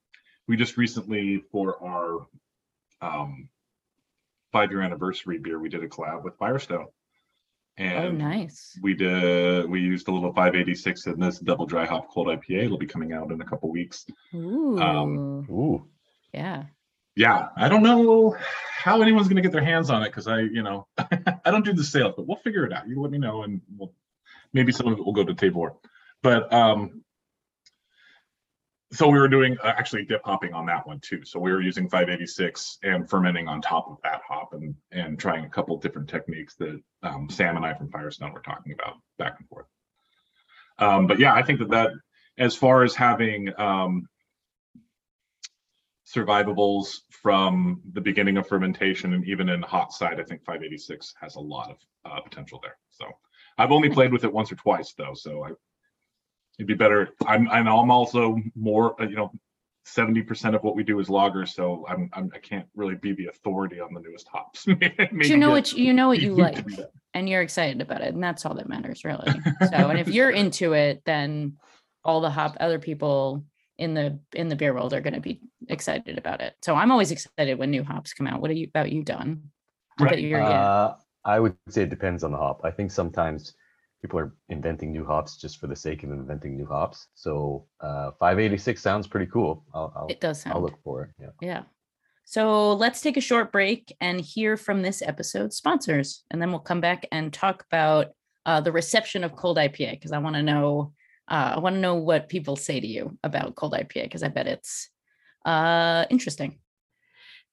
[0.46, 2.26] we just recently for our
[3.00, 3.48] um
[4.52, 6.88] five year anniversary beer we did a collab with Firestone
[7.76, 8.78] and oh, nice.
[8.82, 12.64] we did we used a little 586 in this double dry hop cold IPA.
[12.64, 14.04] It'll be coming out in a couple weeks.
[14.34, 15.88] Ooh, um, Ooh,
[16.34, 16.64] yeah.
[17.20, 18.34] Yeah, I don't know
[18.82, 21.74] how anyone's gonna get their hands on it because I, you know, I don't do
[21.74, 22.88] the sales, but we'll figure it out.
[22.88, 23.92] You let me know and we'll
[24.54, 25.74] maybe some of it will go to Tabor.
[26.22, 27.02] But um
[28.90, 31.22] so we were doing uh, actually dip hopping on that one too.
[31.26, 35.44] So we were using 586 and fermenting on top of that hop and and trying
[35.44, 39.36] a couple different techniques that um, Sam and I from Firestone were talking about back
[39.38, 39.66] and forth.
[40.78, 41.90] Um, but yeah, I think that that
[42.38, 44.08] as far as having um,
[46.14, 51.36] survivables from the beginning of fermentation and even in hot side, I think 586 has
[51.36, 52.76] a lot of uh, potential there.
[52.90, 53.06] So
[53.58, 55.50] I've only played with it once or twice though, so I,
[56.58, 57.10] it'd be better.
[57.26, 59.32] I'm and I'm also more uh, you know.
[59.86, 63.28] 70% of what we do is lagers, so I'm, I'm I can't really be the
[63.28, 64.66] authority on the newest hops.
[65.12, 66.64] You know what you know what you like
[67.14, 69.32] and you're excited about it and that's all that matters really
[69.70, 71.56] so and if you're into it then
[72.04, 73.44] all the hop other people
[73.78, 76.90] in the in the beer world are going to be excited about it so i'm
[76.90, 79.42] always excited when new hops come out what are you about you don
[79.98, 80.18] I Right.
[80.18, 82.62] you're yeah uh, I would say it depends on the hop.
[82.64, 83.52] I think sometimes
[84.00, 87.08] people are inventing new hops just for the sake of inventing new hops.
[87.14, 89.62] So uh, 586 sounds pretty cool.
[89.74, 91.10] I'll, I'll, it does sound I'll look for it.
[91.20, 91.28] Yeah.
[91.42, 91.62] yeah
[92.30, 96.60] so let's take a short break and hear from this episode's sponsors and then we'll
[96.60, 98.08] come back and talk about
[98.46, 100.92] uh, the reception of cold ipa because i want to know
[101.28, 104.28] uh, i want to know what people say to you about cold ipa because i
[104.28, 104.90] bet it's
[105.44, 106.58] uh, interesting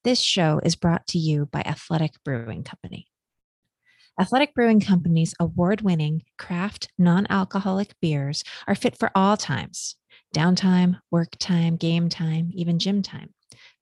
[0.04, 3.08] This show is brought to you by Athletic Brewing Company.
[4.19, 9.95] Athletic Brewing Company's award winning craft non alcoholic beers are fit for all times
[10.36, 13.34] downtime, work time, game time, even gym time.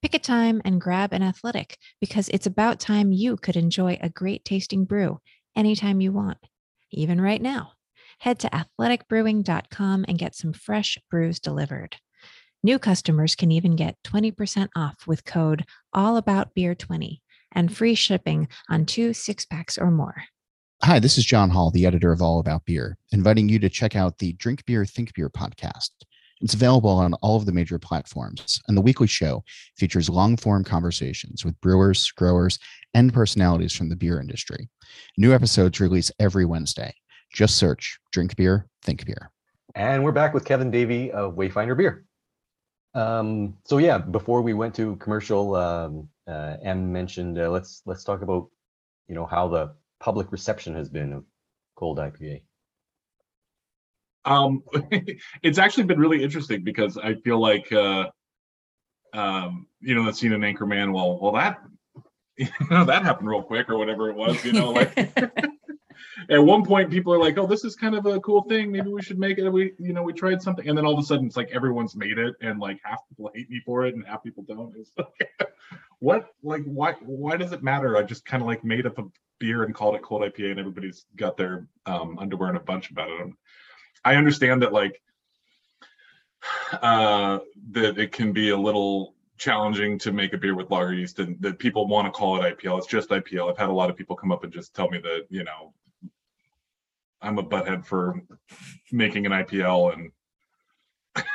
[0.01, 4.09] Pick a time and grab an athletic because it's about time you could enjoy a
[4.09, 5.19] great tasting brew
[5.55, 6.37] anytime you want,
[6.91, 7.71] even right now.
[8.19, 11.95] Head to athleticbrewing.com and get some fresh brews delivered.
[12.65, 17.19] New customers can even get 20% off with code AllAboutBeer20
[17.51, 20.23] and free shipping on two six packs or more.
[20.81, 23.95] Hi, this is John Hall, the editor of All About Beer, inviting you to check
[23.95, 25.91] out the Drink Beer, Think Beer podcast.
[26.41, 29.43] It's available on all of the major platforms, and the weekly show
[29.77, 32.57] features long form conversations with brewers, growers,
[32.95, 34.69] and personalities from the beer industry.
[35.19, 36.95] New episodes release every Wednesday.
[37.31, 39.29] Just search Drink Beer, Think Beer.
[39.75, 42.05] And we're back with Kevin Davey of Wayfinder Beer.
[42.95, 48.03] Um, so yeah, before we went to commercial, um, uh, Em mentioned uh, let's let's
[48.03, 48.49] talk about
[49.07, 51.25] you know how the public reception has been of
[51.75, 52.41] cold IPA.
[54.23, 54.63] Um,
[55.43, 58.09] it's actually been really interesting because I feel like, uh,
[59.13, 60.93] um, you know, that scene in Anchorman.
[60.93, 61.61] Well, well, that,
[62.37, 64.43] you know, that happened real quick or whatever it was.
[64.43, 64.95] You know, like
[66.29, 68.71] at one point people are like, "Oh, this is kind of a cool thing.
[68.71, 70.99] Maybe we should make it." We, you know, we tried something, and then all of
[70.99, 73.95] a sudden it's like everyone's made it, and like half people hate me for it,
[73.95, 74.75] and half people don't.
[74.77, 75.29] It's like,
[75.99, 76.27] what?
[76.43, 76.93] Like, why?
[77.01, 77.97] Why does it matter?
[77.97, 79.05] I just kind of like made up a
[79.39, 82.91] beer and called it cold IPA, and everybody's got their um, underwear in a bunch
[82.91, 83.33] about it.
[84.03, 85.01] I understand that like
[86.81, 87.39] uh,
[87.71, 91.39] that it can be a little challenging to make a beer with lager yeast and
[91.41, 92.77] that people want to call it IPL.
[92.77, 93.49] It's just IPL.
[93.49, 95.73] I've had a lot of people come up and just tell me that, you know,
[97.25, 98.21] I'm a butthead for
[98.91, 100.11] making an IPL and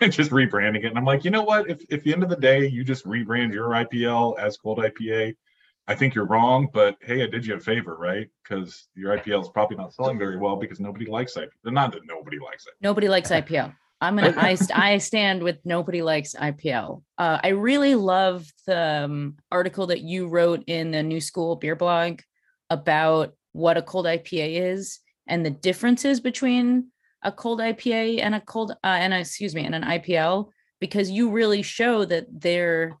[0.00, 0.86] and just rebranding it.
[0.86, 1.70] And I'm like, you know what?
[1.70, 5.36] If if the end of the day you just rebrand your IPL as cold IPA,
[5.86, 6.68] I think you're wrong.
[6.72, 8.28] But hey, I did you a favor, right?
[8.42, 11.48] Because your IPL is probably not selling very well because nobody likes IPL.
[11.64, 12.74] Not that nobody likes it.
[12.80, 13.74] Nobody likes IPL.
[14.00, 17.02] I'm gonna I, I stand with nobody likes IPL.
[17.18, 21.76] Uh, I really love the um, article that you wrote in the New School Beer
[21.76, 22.20] blog
[22.70, 26.88] about what a cold IPA is and the differences between
[27.22, 31.10] a cold IPA and a cold uh, and a, excuse me and an IPL because
[31.10, 32.98] you really show that they're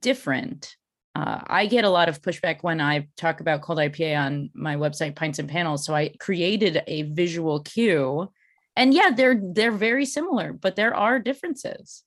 [0.00, 0.76] different.
[1.16, 4.76] Uh, I get a lot of pushback when I talk about cold IPA on my
[4.76, 8.28] website Pints and Panels, so I created a visual cue
[8.76, 12.02] and yeah they're they're very similar but there are differences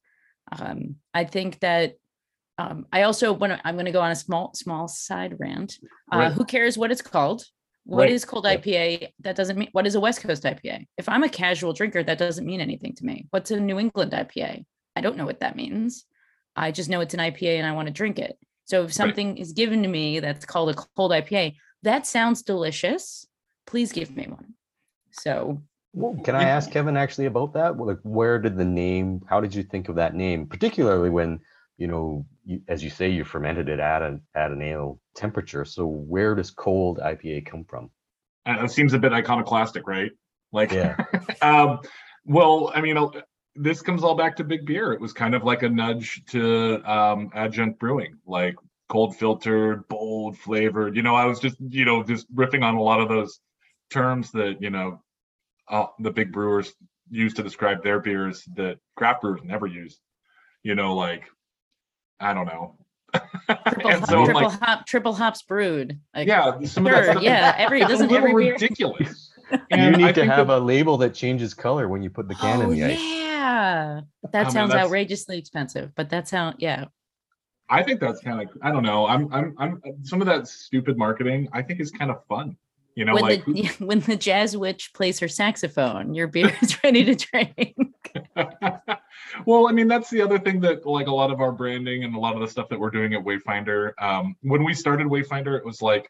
[0.52, 1.96] um, i think that
[2.58, 5.78] um, i also want i'm going to go on a small small side rant
[6.14, 6.34] uh, right.
[6.34, 7.46] who cares what it's called
[7.88, 8.12] What right.
[8.12, 11.30] is cold ipa that doesn't mean what is a west coast ipa if i'm a
[11.30, 13.28] casual drinker that doesn't mean anything to me.
[13.30, 16.06] What's a new england ipa i don't know what that means.
[16.56, 18.38] I just know it's an ipa and i want to drink it.
[18.66, 19.40] So if something right.
[19.40, 23.26] is given to me that's called a cold ipa that sounds delicious.
[23.66, 24.54] Please give me one.
[25.12, 25.62] So
[25.94, 27.78] well, can I ask Kevin actually about that?
[27.78, 29.22] Like, where did the name?
[29.28, 31.40] How did you think of that name, particularly when
[31.78, 35.66] you know, you, as you say, you fermented it at an at an ale temperature.
[35.66, 37.92] So, where does cold IPA come from?
[38.46, 40.12] Uh, it seems a bit iconoclastic, right?
[40.52, 40.96] Like, yeah.
[41.42, 41.80] um,
[42.26, 43.10] well, I mean, uh,
[43.56, 44.94] this comes all back to big beer.
[44.94, 48.56] It was kind of like a nudge to um, adjunct brewing, like
[48.90, 50.96] cold filtered, bold flavored.
[50.96, 53.40] You know, I was just, you know, just riffing on a lot of those
[53.90, 55.02] terms that you know
[55.70, 56.74] uh, the big brewers
[57.10, 60.00] use to describe their beers that craft brewers never use.
[60.64, 61.24] You know, like
[62.20, 62.76] I don't know.
[63.14, 66.00] triple, hop, so triple like, hop, triple hops brewed.
[66.16, 67.56] Like, yeah, sure, yeah.
[67.58, 69.32] Every doesn't every beer ridiculous.
[69.72, 72.62] you need to have that, a label that changes color when you put the can
[72.62, 73.00] oh, in the ice.
[73.00, 74.02] Yeah,
[74.34, 76.86] that oh, sounds man, outrageously expensive, but that sound yeah.
[77.70, 79.08] I think that's kind of I don't know.
[79.08, 82.58] I'm I'm I'm some of that stupid marketing I think is kind of fun.
[82.98, 86.76] You know, when like the, when the jazz witch plays her saxophone, your beer is
[86.84, 87.76] ready to drink.
[89.46, 92.16] well, I mean, that's the other thing that like a lot of our branding and
[92.16, 93.92] a lot of the stuff that we're doing at Wayfinder.
[94.02, 96.10] Um, when we started Wayfinder, it was like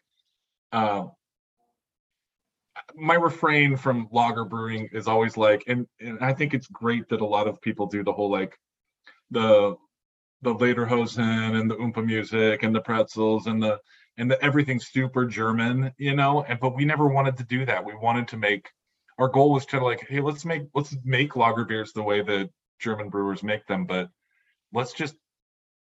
[0.72, 1.04] uh,
[2.94, 7.20] my refrain from lager brewing is always like, and, and I think it's great that
[7.20, 8.58] a lot of people do the whole like
[9.30, 9.76] the
[10.42, 13.80] the Lederhosen and the Oompa music and the pretzels and the
[14.16, 16.42] and that everything's super German, you know.
[16.42, 17.84] And but we never wanted to do that.
[17.84, 18.68] We wanted to make
[19.18, 22.50] our goal was to like, hey, let's make let's make lager beers the way that
[22.78, 24.10] German brewers make them, but
[24.72, 25.16] let's just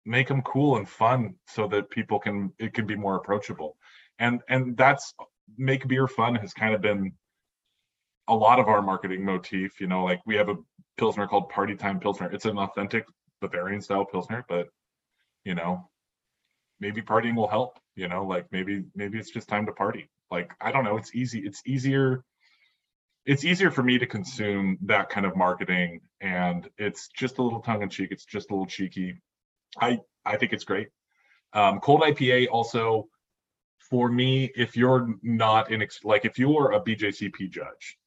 [0.06, 3.78] make them cool and fun so that people can it can be more approachable.
[4.20, 5.14] And and that's
[5.58, 7.14] make beer fun has kind of been
[8.28, 9.80] a lot of our marketing motif.
[9.82, 10.58] You know, like we have a
[10.98, 12.32] pilsner called Party Time Pilsner.
[12.32, 13.06] It's an authentic
[13.48, 14.68] Bavarian style pilsner, but
[15.46, 15.90] you know,
[16.80, 20.10] maybe partying will help you know like maybe maybe it's just time to party.
[20.32, 22.24] Like i don't know it's easy it's easier
[23.26, 27.62] it's easier for me to consume that kind of marketing and it's just a little
[27.62, 29.22] tongue-in-cheek it's just a little cheeky.
[29.80, 30.90] I i think it's great.
[31.54, 33.08] Um, cold ipa also
[33.90, 37.98] for me if you're not in like if you're a bjcp judge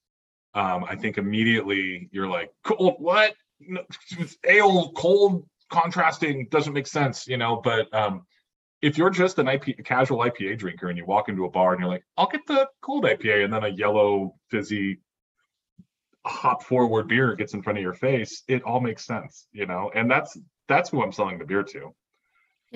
[0.55, 3.35] um, i think immediately you're like cold what
[4.45, 8.25] ale cold contrasting doesn't make sense you know but um,
[8.83, 11.81] if you're just an IP, casual IPA drinker and you walk into a bar and
[11.81, 15.01] you're like, I'll get the cold IPA, and then a yellow fizzy
[16.27, 19.91] hop forward beer gets in front of your face, it all makes sense, you know.
[19.95, 20.37] And that's
[20.69, 21.95] that's who I'm selling the beer to.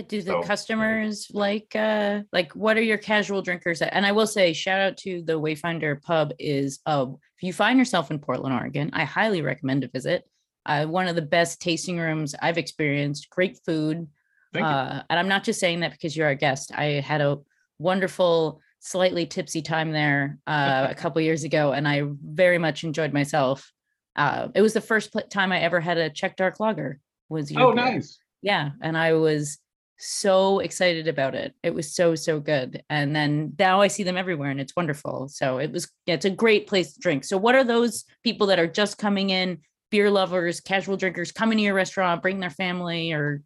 [0.06, 3.82] Do the so, customers like uh like what are your casual drinkers?
[3.82, 6.32] And I will say, shout out to the Wayfinder Pub.
[6.38, 10.24] Is uh if you find yourself in Portland, Oregon, I highly recommend to visit.
[10.66, 13.30] Uh, one of the best tasting rooms I've experienced.
[13.30, 14.08] Great food
[14.54, 16.72] uh, and I'm not just saying that because you're our guest.
[16.74, 17.38] I had a
[17.78, 23.12] wonderful, slightly tipsy time there uh, a couple years ago, and I very much enjoyed
[23.12, 23.72] myself.
[24.16, 26.98] Uh, it was the first time I ever had a Czech dark lager.
[27.28, 27.84] Was oh beer.
[27.84, 29.58] nice yeah, and I was
[29.98, 31.54] so excited about it.
[31.62, 32.82] It was so so good.
[32.88, 35.28] And then now I see them everywhere and it's wonderful.
[35.28, 37.22] So it was it's a great place to drink.
[37.22, 39.58] So what are those people that are just coming in,
[39.90, 43.42] beer lovers, casual drinkers coming to your restaurant, bring their family or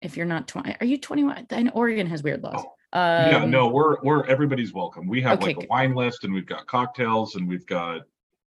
[0.00, 1.46] if you're not 20 are you 21?
[1.50, 2.64] And Oregon has weird laws.
[2.94, 5.06] yeah, Um, no, we're we're everybody's welcome.
[5.08, 5.68] We have okay, like a good.
[5.68, 8.02] wine list and we've got cocktails and we've got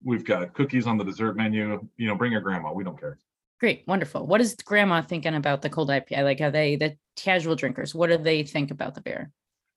[0.02, 1.86] we've got cookies on the dessert menu.
[1.96, 2.72] You know, bring your grandma.
[2.72, 3.18] We don't care.
[3.60, 4.26] Great, wonderful.
[4.26, 6.24] What is grandma thinking about the cold IPA?
[6.24, 7.94] Like, are they the casual drinkers?
[7.94, 9.30] What do they think about the beer?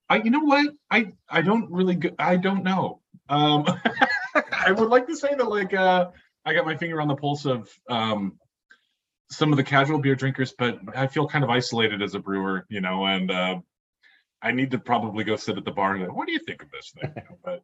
[0.10, 0.73] I you know what?
[0.89, 3.01] I I don't really go, I don't know.
[3.29, 3.65] Um
[4.51, 6.10] I would like to say that like uh
[6.47, 8.39] I got my finger on the pulse of um
[9.29, 12.65] some of the casual beer drinkers, but I feel kind of isolated as a brewer,
[12.69, 13.60] you know, and uh
[14.41, 16.62] I need to probably go sit at the bar and go, what do you think
[16.63, 17.12] of this thing?
[17.15, 17.63] You know, But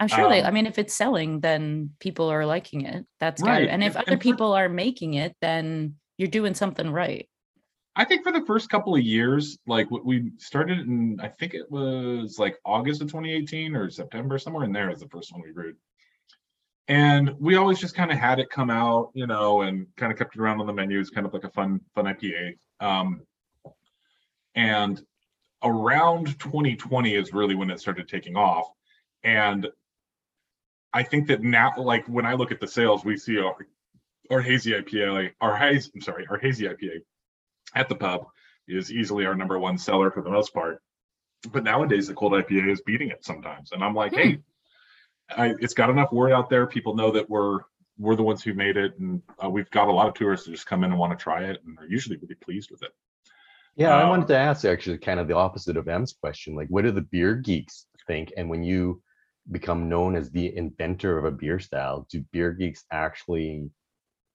[0.00, 0.42] I'm sure they.
[0.42, 3.04] I Um, mean, if it's selling, then people are liking it.
[3.20, 3.68] That's Right, good.
[3.68, 7.28] And if and- other and for- people are making it, then you're doing something right.
[7.96, 11.52] I think for the first couple of years, like what we started in, I think
[11.54, 15.42] it was like August of 2018 or September, somewhere in there is the first one
[15.42, 15.76] we brewed.
[16.90, 20.18] And we always just kind of had it come out, you know, and kind of
[20.18, 20.98] kept it around on the menu.
[20.98, 22.56] It's kind of like a fun, fun IPA.
[22.80, 23.22] Um,
[24.56, 25.00] and
[25.62, 28.66] around 2020 is really when it started taking off.
[29.22, 29.68] And
[30.92, 33.54] I think that now, like when I look at the sales, we see our,
[34.28, 37.02] our hazy IPA, our hazy, I'm sorry, our hazy IPA
[37.76, 38.26] at the pub
[38.66, 40.82] is easily our number one seller for the most part.
[41.52, 44.18] But nowadays, the cold IPA is beating it sometimes, and I'm like, Hmm.
[44.18, 44.38] hey,
[45.36, 46.66] I, it's got enough word out there.
[46.66, 47.60] People know that we're
[47.98, 50.52] we're the ones who made it, and uh, we've got a lot of tourists that
[50.52, 52.90] just come in and want to try it, and are usually really pleased with it.
[53.76, 56.54] Yeah, I Um, wanted to ask actually kind of the opposite of Em's question.
[56.54, 58.32] Like, what do the beer geeks think?
[58.36, 59.02] And when you
[59.50, 63.70] become known as the inventor of a beer style, do beer geeks actually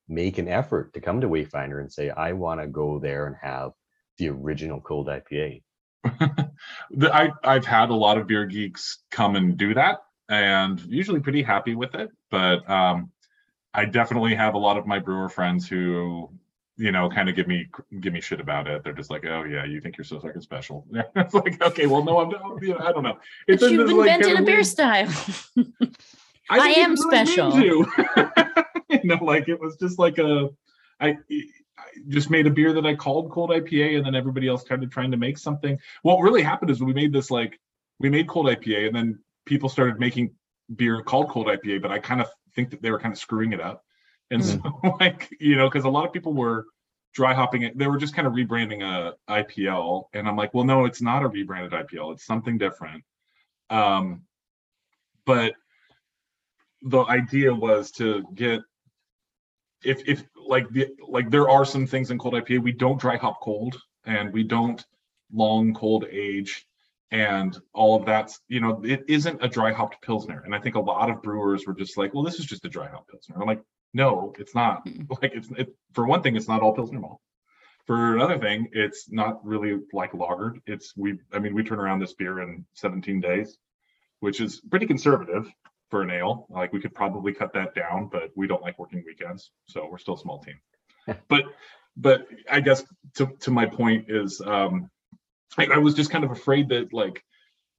[0.07, 3.35] make an effort to come to Wayfinder and say, I want to go there and
[3.41, 3.71] have
[4.17, 5.63] the original cold IPA?
[6.05, 11.43] I I've had a lot of beer geeks come and do that, and usually pretty
[11.43, 12.09] happy with it.
[12.29, 13.11] But um,
[13.73, 16.29] I definitely have a lot of my brewer friends who,
[16.77, 17.67] you know, kind of give me
[17.99, 18.83] give me shit about it.
[18.83, 20.85] They're just like, "Oh yeah, you think you're so fucking special?"
[21.15, 22.61] it's like, okay, well, no, I'm not.
[22.61, 23.17] You know, I don't know.
[23.47, 25.07] But you've invented kinda a beer style.
[26.49, 27.57] I didn't am really special.
[28.89, 30.49] you know, like it was just like a,
[30.99, 34.61] I, I just made a beer that I called cold IPA, and then everybody else
[34.61, 35.79] started trying to make something.
[36.03, 37.59] What really happened is we made this like
[37.99, 40.31] we made cold IPA, and then people started making
[40.75, 43.53] beer called cold IPA, but I kind of think that they were kind of screwing
[43.53, 43.83] it up,
[44.31, 44.59] and so
[44.99, 46.65] like you know, because a lot of people were
[47.13, 50.65] dry hopping it, they were just kind of rebranding a IPL, and I'm like, well,
[50.65, 53.03] no, it's not a rebranded IPL, it's something different.
[53.69, 54.23] Um,
[55.25, 55.53] but
[56.81, 58.61] the idea was to get
[59.83, 63.17] if if like the like there are some things in cold IPA we don't dry
[63.17, 64.85] hop cold and we don't
[65.33, 66.67] long cold age
[67.11, 70.75] and all of that's you know it isn't a dry hopped pilsner and I think
[70.75, 73.35] a lot of brewers were just like well this is just a dry hop pilsner
[73.39, 73.61] I'm like
[73.93, 75.07] no it's not Mm.
[75.21, 77.19] like it's it, for one thing it's not all pilsner malt
[77.85, 81.99] for another thing it's not really like lagered it's we I mean we turn around
[81.99, 83.57] this beer in 17 days
[84.19, 85.47] which is pretty conservative
[85.89, 86.45] for an ale.
[86.49, 89.97] Like we could probably cut that down, but we don't like working weekends, so we're
[89.97, 90.59] still a small team.
[91.29, 91.43] but
[91.95, 92.83] but I guess
[93.15, 94.89] to to my point is um
[95.57, 97.23] I, I was just kind of afraid that like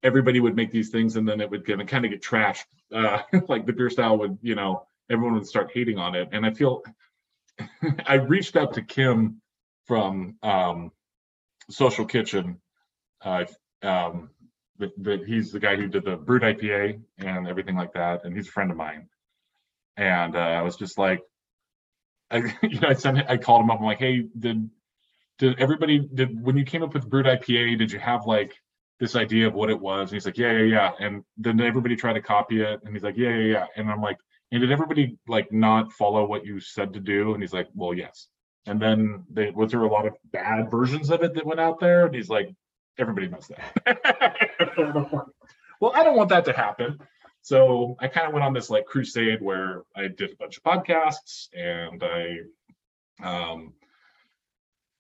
[0.03, 2.65] everybody would make these things and then it would kind of kind of get trashed.
[2.95, 6.29] Uh like the beer style would, you know, everyone would start hating on it.
[6.33, 6.83] And I feel
[8.07, 9.41] I reached out to Kim
[9.87, 10.93] from um
[11.71, 12.61] Social Kitchen.
[13.23, 13.45] Uh
[13.83, 14.31] um
[15.27, 18.53] he's the guy who did the brut IPA and everything like that, and he's a
[18.53, 19.09] friend of mine.
[19.97, 21.23] And uh, I was just like,
[22.31, 23.79] I, you know, I sent, I called him up.
[23.79, 24.69] I'm like, hey, did
[25.39, 28.55] did everybody did when you came up with brut IPA, did you have like
[28.99, 30.11] this idea of what it was?
[30.11, 30.93] And he's like, yeah, yeah, yeah.
[30.99, 33.67] And then everybody tried to copy it, and he's like, yeah, yeah, yeah.
[33.77, 34.19] And I'm like,
[34.53, 37.35] and did everybody like not follow what you said to do?
[37.35, 38.29] And he's like, well, yes.
[38.67, 41.79] And then they, was there a lot of bad versions of it that went out
[41.79, 42.07] there?
[42.07, 42.49] And he's like,
[42.99, 44.77] everybody knows that.
[45.81, 46.99] well, I don't want that to happen.
[47.43, 50.65] So I kind of went on this like crusade where I did a bunch of
[50.65, 52.39] podcasts and I,
[53.23, 53.73] um,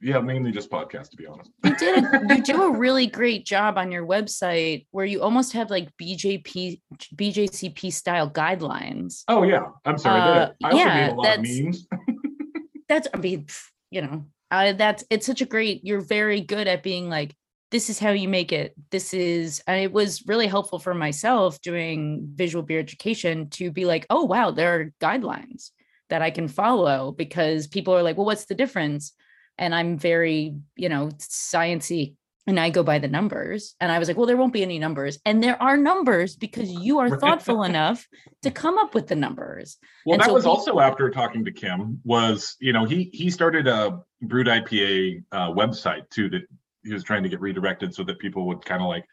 [0.07, 1.51] yeah, mainly just podcasts to be honest.
[1.65, 5.53] you did a, you do a really great job on your website where you almost
[5.53, 6.81] have like BJP
[7.17, 9.25] BJCP style guidelines.
[9.27, 10.21] Oh yeah, I'm sorry.
[10.21, 11.87] Uh, I also yeah, made a lot of that's- memes.
[12.89, 13.47] That's I mean,
[13.91, 15.85] you know, uh, that's it's such a great.
[15.85, 17.35] You're very good at being like,
[17.73, 18.77] this is how you make it.
[18.93, 19.61] This is.
[19.67, 24.23] And it was really helpful for myself doing visual beer education to be like, oh
[24.23, 25.71] wow, there are guidelines
[26.11, 29.13] that I can follow because people are like, well, what's the difference?
[29.59, 32.15] And I'm very, you know, sciency
[32.47, 33.75] and I go by the numbers.
[33.81, 35.19] And I was like, well, there won't be any numbers.
[35.25, 38.07] And there are numbers because you are thoughtful enough
[38.43, 39.79] to come up with the numbers.
[40.05, 42.01] Well, And that so was we- also after talking to Kim.
[42.05, 46.43] Was you know he he started a brut IPA uh, website too that
[46.85, 49.05] he was trying to get redirected so that people would kind of like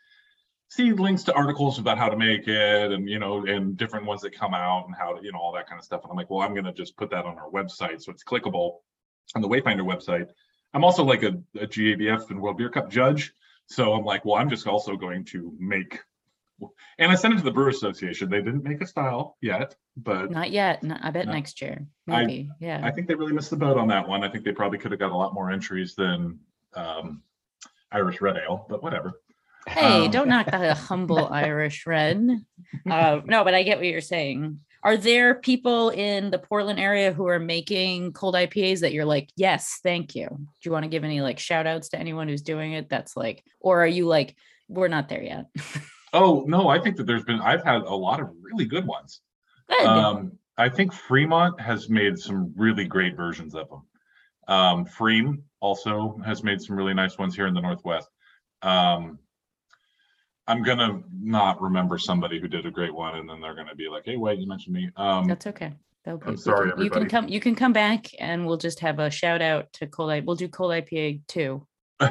[0.70, 4.22] see links to articles about how to make it and you know and different ones
[4.22, 6.02] that come out and how to you know all that kind of stuff.
[6.04, 8.78] And I'm like, well, I'm gonna just put that on our website so it's clickable
[9.36, 10.28] on the Wayfinder website.
[10.74, 13.34] I'm also like a, a GABF and World Beer Cup judge,
[13.68, 16.00] so I'm like, well, I'm just also going to make.
[16.98, 18.30] And I sent it to the Brewer Association.
[18.30, 20.82] They didn't make a style yet, but Not yet.
[20.84, 21.34] No, I bet No.
[21.34, 21.86] next year.
[22.08, 22.50] I- Maybe.
[22.60, 22.80] yeah.
[22.84, 24.24] I think they really missed the boat on that one.
[24.24, 26.40] I think they probably could have got a lot more entries than
[26.76, 27.22] um,
[27.92, 29.20] Irish Red Ale, but whatever.
[29.68, 32.30] Hey, Um, don't knock the humble Irish red.
[32.90, 34.60] Uh, no, but I get what you're saying.
[34.84, 39.30] Are there people in the Portland area who are making cold IPAs that you're like,
[39.38, 40.28] yes, thank you?
[40.30, 42.90] Do you want to give any like shout outs to anyone who's doing it?
[42.90, 44.36] That's like, or are you like,
[44.68, 45.46] we're not there yet?
[46.14, 49.22] Oh no, I think that there's been I've had a lot of really good ones.
[49.68, 49.86] Good.
[49.86, 53.82] Um, I think Fremont has made some really great versions of them.
[54.48, 58.08] Um, pFriem also has made some really nice ones here in the Northwest.
[58.62, 59.18] Um,
[60.48, 63.88] I'm gonna not remember somebody who did a great one, and then they're gonna be
[63.90, 65.72] like, "Hey, wait, you mentioned me." Um, That's okay.
[66.04, 67.28] That'll be, I'm we sorry, can- You can come.
[67.30, 70.12] You can come back, and we'll just have a shout out to cold.
[70.12, 71.66] I We'll do cold IPA too.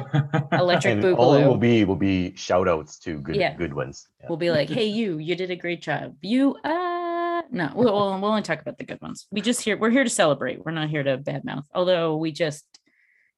[0.51, 3.53] Electric And all it will be will be shout outs to good Yeah.
[3.55, 4.07] good ones.
[4.19, 4.27] Yeah.
[4.29, 6.15] We'll be like, hey, you, you did a great job.
[6.21, 9.27] You, uh, no, we'll, we'll we'll only talk about the good ones.
[9.29, 10.65] We just here, we're here to celebrate.
[10.65, 11.65] We're not here to badmouth.
[11.75, 12.65] Although we just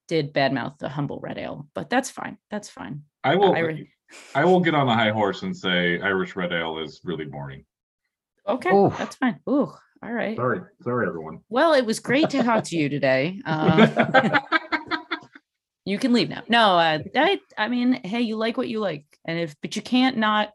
[0.07, 2.37] did badmouth the humble red ale, but that's fine.
[2.49, 3.01] That's fine.
[3.23, 3.53] I will.
[3.53, 3.89] Irish-
[4.33, 7.65] I will get on a high horse and say Irish Red Ale is really boring.
[8.47, 8.97] Okay, Oof.
[8.97, 9.39] that's fine.
[9.49, 10.35] Ooh, all right.
[10.35, 11.39] Sorry, sorry, everyone.
[11.49, 13.41] Well, it was great to talk to you today.
[13.45, 14.39] Um,
[15.85, 16.41] you can leave now.
[16.49, 19.83] No, uh, I, I mean, hey, you like what you like, and if, but you
[19.83, 20.49] can't not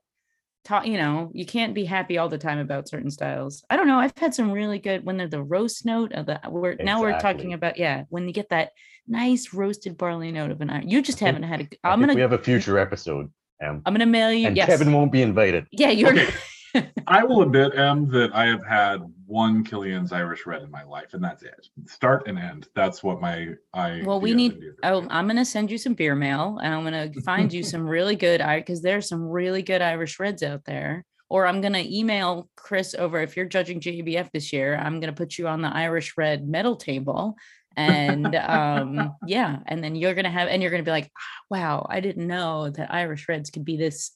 [0.64, 0.86] talk.
[0.86, 3.64] You know, you can't be happy all the time about certain styles.
[3.70, 3.98] I don't know.
[3.98, 6.40] I've had some really good when they're the roast note of the.
[6.48, 8.70] We're now we're talking about yeah, when you get that
[9.06, 10.88] nice roasted barley note of an iron.
[10.88, 11.68] You just haven't had a.
[11.84, 12.14] I I'm gonna.
[12.14, 13.30] we have a future episode,
[13.62, 14.46] um, I'm gonna mail you.
[14.46, 14.66] and yes.
[14.66, 15.66] Kevin won't be invited.
[15.70, 16.12] yeah, you're.
[16.12, 16.28] Okay.
[17.08, 21.14] I will admit, Em, that I have had one Killian's Irish Red in my life,
[21.14, 21.68] and that's it.
[21.86, 22.68] Start and end.
[22.74, 24.02] That's what my I.
[24.04, 24.60] Well, we need.
[24.82, 28.16] Oh, I'm gonna send you some beer mail, and I'm gonna find you some really
[28.16, 31.04] good I because there's some really good Irish Reds out there.
[31.28, 34.76] Or I'm gonna email Chris over if you're judging GABF this year.
[34.76, 37.36] I'm gonna put you on the Irish Red medal table,
[37.76, 41.86] and um, yeah, and then you're gonna have, and you're gonna be like, "Ah, wow,
[41.88, 44.12] I didn't know that Irish Reds could be this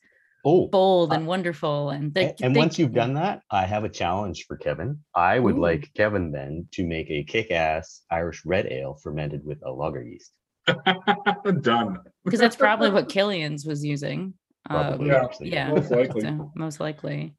[0.47, 1.89] Oh, bold Uh, and wonderful.
[1.89, 4.99] And a- they, and they- once you've done that, I have a challenge for Kevin.
[5.15, 5.61] I would Ooh.
[5.63, 10.33] like Kevin then to make a kick-ass Irish red ale fermented with a lager yeast.
[11.63, 11.99] Done.
[12.25, 14.35] because that's probably what Killian's was using.
[14.69, 15.69] Probably, Um, Yeah.
[15.69, 16.21] yeah Most likely.
[16.23, 17.35] so most likely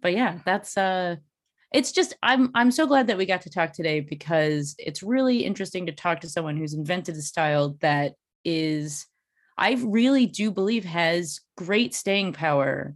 [0.00, 1.16] but yeah that's uh
[1.72, 5.44] it's just i'm i'm so glad that we got to talk today because it's really
[5.44, 8.14] interesting to talk to someone who's invented a style that
[8.44, 9.06] is
[9.56, 12.94] i really do believe has great staying power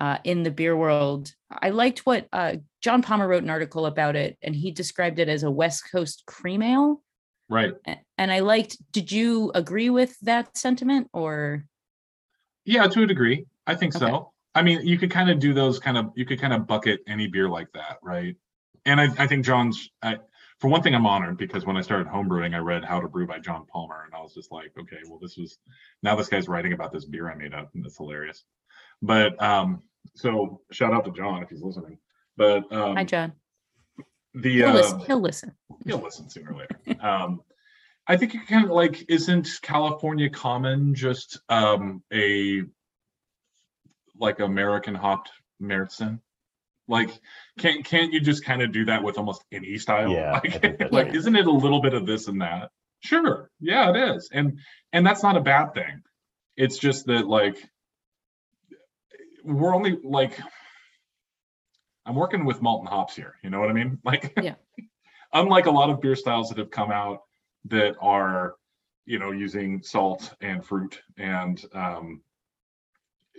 [0.00, 4.16] uh, in the beer world i liked what uh, john palmer wrote an article about
[4.16, 7.02] it and he described it as a west coast cream ale
[7.50, 7.72] Right.
[8.18, 11.64] And i liked did you agree with that sentiment or
[12.66, 13.46] Yeah, to a degree.
[13.66, 14.04] I think Okay.
[14.04, 14.32] so.
[14.58, 17.00] I mean, you could kind of do those kind of, you could kind of bucket
[17.06, 18.34] any beer like that, right?
[18.84, 20.18] And I, I think John's, I,
[20.58, 23.24] for one thing, I'm honored because when I started homebrewing, I read How to Brew
[23.26, 25.58] by John Palmer, and I was just like, okay, well, this was
[26.02, 28.42] now this guy's writing about this beer I made up, and it's hilarious.
[29.00, 29.82] But um,
[30.16, 31.98] so shout out to John if he's listening.
[32.36, 33.32] But um, hi john
[34.34, 35.54] the he'll, uh, listen, he'll listen
[35.86, 37.00] he'll listen sooner or later.
[37.00, 37.42] Um,
[38.08, 42.62] I think you kind of like, isn't California common just um, a
[44.18, 46.20] like American hopped Märzen?
[46.88, 47.10] Like,
[47.58, 50.12] can't can't you just kind of do that with almost any style?
[50.12, 52.70] Yeah, like, like isn't it a little bit of this and that?
[53.00, 54.58] Sure, yeah, it is, and
[54.92, 56.02] and that's not a bad thing.
[56.56, 57.56] It's just that like
[59.44, 60.38] we're only like
[62.08, 63.34] I'm working with malt and hops here.
[63.44, 63.98] You know what I mean?
[64.04, 64.54] Like, Yeah.
[65.32, 67.20] unlike a lot of beer styles that have come out
[67.66, 68.54] that are,
[69.04, 72.22] you know, using salt and fruit and um,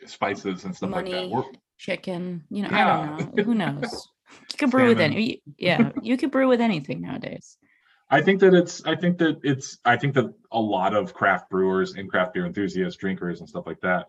[0.06, 1.12] spices and stuff like that.
[1.12, 1.34] Money.
[1.34, 1.43] We're,
[1.78, 4.10] chicken you know i don't know who knows
[4.52, 7.58] you can brew with any yeah you could brew with anything nowadays
[8.10, 11.50] I think that it's, I think that it's, I think that a lot of craft
[11.50, 14.08] brewers and craft beer enthusiasts, drinkers and stuff like that.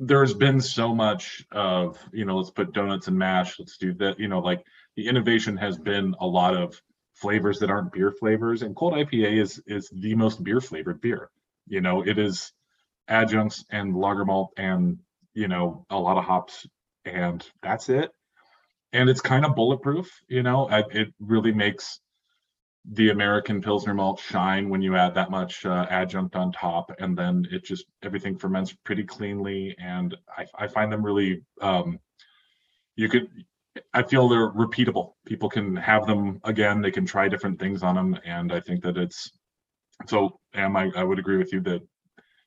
[0.00, 4.18] There's been so much of, you know, let's put donuts and mash, let's do that,
[4.18, 4.64] you know, like
[4.96, 6.80] the innovation has been a lot of
[7.14, 8.62] flavors that aren't beer flavors.
[8.62, 11.30] And cold IPA is is the most beer flavored beer.
[11.68, 12.52] You know, it is
[13.10, 14.98] adjuncts and lager malt and
[15.34, 16.66] you know a lot of hops,
[17.04, 18.10] and that's it.
[18.92, 20.10] And it's kind of bulletproof.
[20.28, 22.00] You know, it really makes
[22.92, 27.16] the American Pilsner malt shine when you add that much uh, adjunct on top, and
[27.16, 29.76] then it just everything ferments pretty cleanly.
[29.78, 31.98] And I, I find them really, um,
[32.96, 33.28] you could,
[33.92, 35.12] I feel they're repeatable.
[35.26, 36.80] People can have them again.
[36.80, 39.30] They can try different things on them, and I think that it's
[40.06, 40.40] so.
[40.54, 40.90] Am I?
[40.96, 41.82] I would agree with you that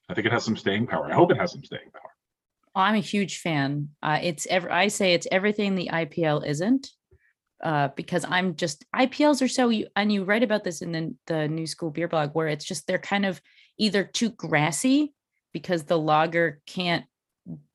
[0.10, 1.12] I think it has some staying power.
[1.12, 2.12] I hope it has some staying power.
[2.76, 3.89] I'm a huge fan.
[4.01, 6.89] Uh, it's ever I say it's everything the IPL isn't
[7.64, 11.16] uh, because I'm just IPLs are so you and you write about this in the
[11.28, 13.39] the new school beer blog where it's just they're kind of
[13.78, 15.14] either too grassy
[15.54, 17.06] because the lager can't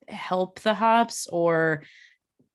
[0.09, 1.85] help the hops or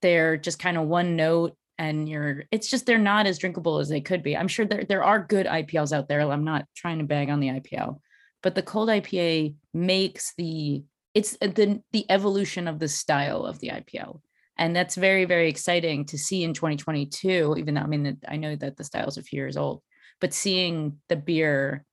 [0.01, 3.89] they're just kind of one note and you're it's just they're not as drinkable as
[3.89, 4.38] they could be.
[4.38, 6.21] I'm sure there there are good IPLs out there.
[6.21, 7.99] I'm not trying to bag on the IPL,
[8.44, 10.84] but the cold IPA makes the
[11.16, 14.20] it's the the evolution of the style of the IPL
[14.58, 18.56] and that's very very exciting to see in 2022 even though i mean i know
[18.56, 19.82] that the style's a few years old
[20.22, 21.84] but seeing the beer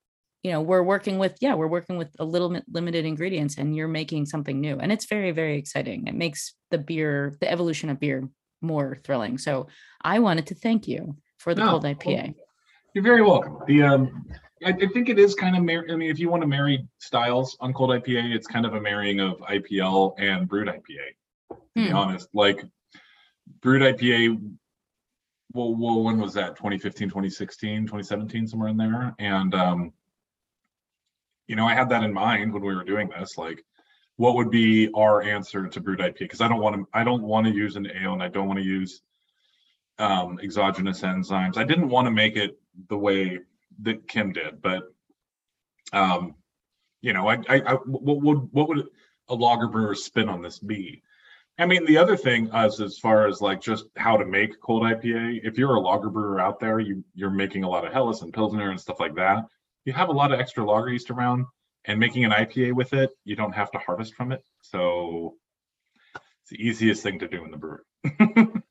[0.43, 3.77] you know we're working with yeah we're working with a little bit limited ingredients and
[3.77, 4.79] you're making something new.
[4.79, 6.07] And it's very very exciting.
[6.07, 8.29] It makes the beer the evolution of beer
[8.63, 9.39] more thrilling.
[9.39, 9.69] So
[10.03, 12.35] i wanted to thank you for the no, cold ipa
[12.95, 13.59] you're very welcome.
[13.67, 14.27] The um
[14.65, 16.87] I, I think it is kind of mar- i mean if you want to marry
[16.99, 21.15] styles on cold ipa it's kind of a marrying of ipl and brut ipa
[21.51, 21.87] to hmm.
[21.87, 22.29] be honest.
[22.33, 22.65] Like
[23.61, 24.41] brut IPA,
[25.53, 26.57] well, well, when was that?
[26.57, 29.15] 2015, 2016, 2017, somewhere in there.
[29.19, 29.93] And um,
[31.47, 33.37] you know, I had that in mind when we were doing this.
[33.37, 33.65] Like,
[34.17, 36.19] what would be our answer to brut IPA?
[36.19, 38.47] Because I don't want to, I don't want to use an ale, and I don't
[38.47, 39.03] want to use
[39.99, 41.57] um, exogenous enzymes.
[41.57, 42.59] I didn't want to make it
[42.89, 43.41] the way
[43.83, 44.85] that Kim did, but
[45.93, 46.35] um,
[47.03, 48.87] you know, I, I, I what would what would
[49.28, 51.03] a lager brewer spin on this be?
[51.59, 54.83] I mean, the other thing as as far as like just how to make cold
[54.83, 58.22] IPA, if you're a lager brewer out there, you you're making a lot of Helles
[58.22, 59.45] and Pilsner and stuff like that.
[59.85, 61.47] You have a lot of extra lager yeast around,
[61.87, 64.43] and making an IPA with it, you don't have to harvest from it.
[64.62, 65.37] So
[66.14, 67.83] it's the easiest thing to do in the brewery.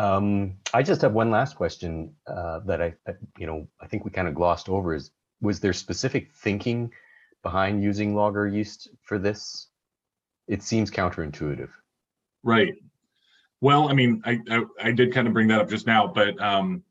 [0.00, 2.94] um, I just have one last question uh, that I,
[3.38, 4.94] you know, I think we kind of glossed over.
[4.94, 6.92] Is was there specific thinking
[7.42, 9.70] behind using lager yeast for this?
[10.50, 11.70] it seems counterintuitive.
[12.42, 12.74] Right.
[13.60, 16.38] Well, I mean, I, I, I did kind of bring that up just now, but
[16.42, 16.82] um,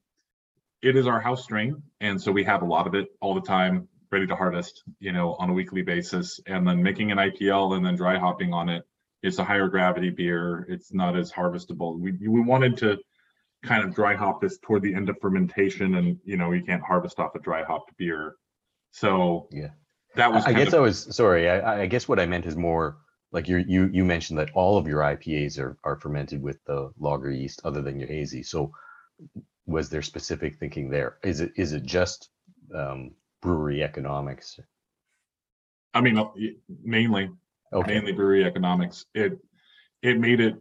[0.82, 3.42] it is our house strain, and so we have a lot of it all the
[3.42, 6.40] time, ready to harvest, you know, on a weekly basis.
[6.48, 8.88] And then making an IPL and then dry hopping on it,
[9.22, 10.66] it's a higher gravity beer.
[10.70, 12.00] It's not as harvestable.
[12.00, 12.98] We we wanted to
[13.64, 16.82] kind of dry hop this toward the end of fermentation, and you know, you can't
[16.82, 18.36] harvest off a dry hopped beer.
[18.92, 19.70] So yeah,
[20.16, 20.46] that was.
[20.46, 21.50] I guess of, I was sorry.
[21.50, 22.98] I, I guess what I meant is more
[23.32, 26.92] like you you you mentioned that all of your IPAs are are fermented with the
[26.98, 28.44] lager yeast other than your hazy.
[28.44, 28.72] So
[29.66, 31.18] was there specific thinking there?
[31.24, 32.30] Is it is it just
[32.74, 33.12] um,
[33.42, 34.60] brewery economics?
[35.94, 36.30] I mean, uh,
[36.84, 37.32] mainly
[37.74, 37.94] okay.
[37.94, 39.06] mainly brewery economics.
[39.14, 39.40] It
[40.02, 40.56] it made it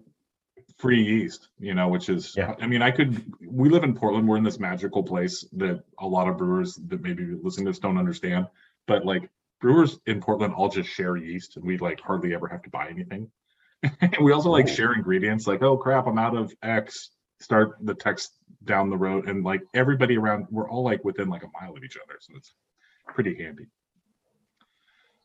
[0.78, 2.54] free yeast, you know, which is yeah.
[2.60, 6.06] I mean, I could we live in Portland, we're in this magical place that a
[6.06, 8.46] lot of brewers that maybe listening to this don't understand.
[8.86, 9.28] But like
[9.60, 12.88] brewers in Portland all just share yeast and we like hardly ever have to buy
[12.88, 13.30] anything.
[14.00, 17.10] and we also like share ingredients like, oh crap, I'm out of X.
[17.40, 18.32] Start the text
[18.64, 19.28] down the road.
[19.28, 22.18] And like everybody around, we're all like within like a mile of each other.
[22.20, 22.52] So it's
[23.06, 23.66] pretty handy.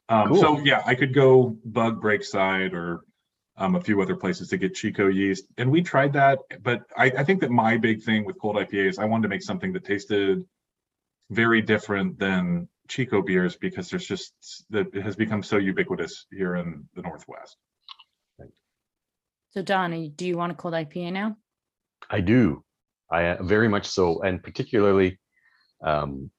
[0.09, 0.41] Um, cool.
[0.41, 3.05] So yeah, I could go bug breakside or
[3.57, 5.45] um, a few other places to get Chico yeast.
[5.57, 8.89] And we tried that, but I, I think that my big thing with cold IPA
[8.89, 10.43] is I wanted to make something that tasted
[11.29, 14.33] very different than Chico beers because there's just
[14.69, 17.57] that it has become so ubiquitous here in the Northwest.
[19.51, 21.37] So Donnie, do you want a cold IPA now?
[22.09, 22.63] I do.
[23.11, 25.19] I uh, very much so, and particularly,
[25.83, 26.31] um,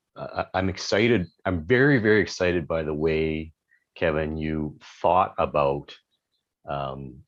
[0.53, 1.27] I'm excited.
[1.45, 3.53] I'm very, very excited by the way,
[3.95, 5.95] Kevin, you thought about,
[6.69, 7.23] um,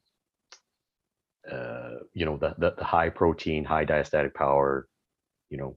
[1.50, 4.88] uh, you know, the, the the high protein, high diastatic power,
[5.48, 5.76] you know,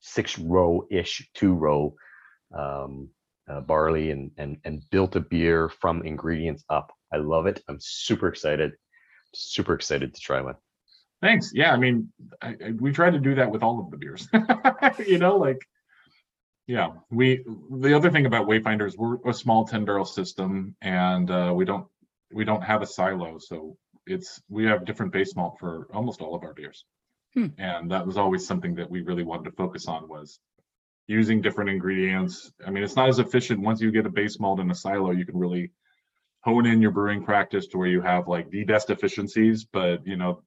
[0.00, 1.94] six row ish, two row
[2.56, 3.08] um,
[3.48, 6.92] uh, barley and, and, and built a beer from ingredients up.
[7.12, 7.62] I love it.
[7.68, 8.72] I'm super excited.
[9.34, 10.54] Super excited to try one.
[11.22, 11.52] Thanks.
[11.54, 12.12] Yeah, I mean,
[12.42, 14.28] I, I, we try to do that with all of the beers.
[15.06, 15.58] you know, like,
[16.66, 17.44] yeah, we.
[17.70, 21.86] The other thing about Wayfinders, we're a small ten barrel system, and uh, we don't
[22.32, 26.34] we don't have a silo, so it's we have different base malt for almost all
[26.34, 26.84] of our beers.
[27.34, 27.46] Hmm.
[27.58, 30.38] And that was always something that we really wanted to focus on was
[31.06, 32.52] using different ingredients.
[32.64, 33.60] I mean, it's not as efficient.
[33.60, 35.72] Once you get a base malt in a silo, you can really
[36.40, 39.64] hone in your brewing practice to where you have like the best efficiencies.
[39.64, 40.42] But, you know,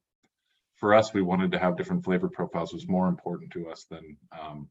[0.76, 4.16] for us, we wanted to have different flavor profiles was more important to us than
[4.32, 4.68] um,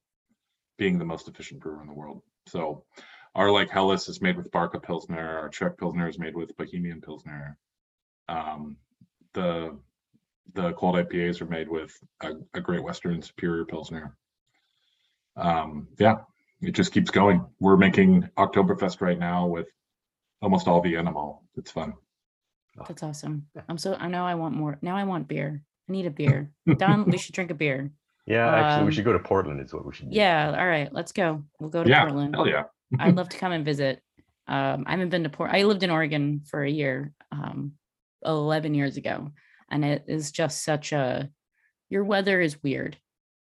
[0.77, 2.21] being the most efficient brewer in the world.
[2.45, 2.83] So
[3.35, 7.01] our like Helles is made with Barke Pilsner, our Czech Pilsner is made with Bohemian
[7.01, 7.57] Pilsner.
[8.29, 8.77] Um,
[9.33, 9.77] the
[10.53, 14.15] the cold IPAs are made with a, a Great Western Superior Pilsner.
[15.35, 16.19] Um, yeah,
[16.61, 17.45] it just keeps going.
[17.59, 19.67] We're making Oktoberfest right now with
[20.41, 21.43] almost all the animal.
[21.57, 21.93] It's fun.
[22.87, 23.47] That's awesome.
[23.67, 24.77] I'm so I know I want more.
[24.81, 25.63] Now I want beer.
[25.89, 26.51] I need a beer.
[26.77, 27.91] Don, we should drink a beer.
[28.27, 29.61] Yeah, actually, Um, we should go to Portland.
[29.61, 30.15] Is what we should do.
[30.17, 30.53] Yeah.
[30.57, 30.91] All right.
[30.93, 31.43] Let's go.
[31.59, 32.35] We'll go to Yeah, Portland.
[32.35, 32.63] hell yeah.
[32.99, 34.01] I'd love to come and visit.
[34.47, 35.51] Um, I haven't been to Port.
[35.51, 37.73] I lived in Oregon for a year, um,
[38.25, 39.31] 11 years ago,
[39.71, 41.29] and it is just such a.
[41.89, 42.97] Your weather is weird.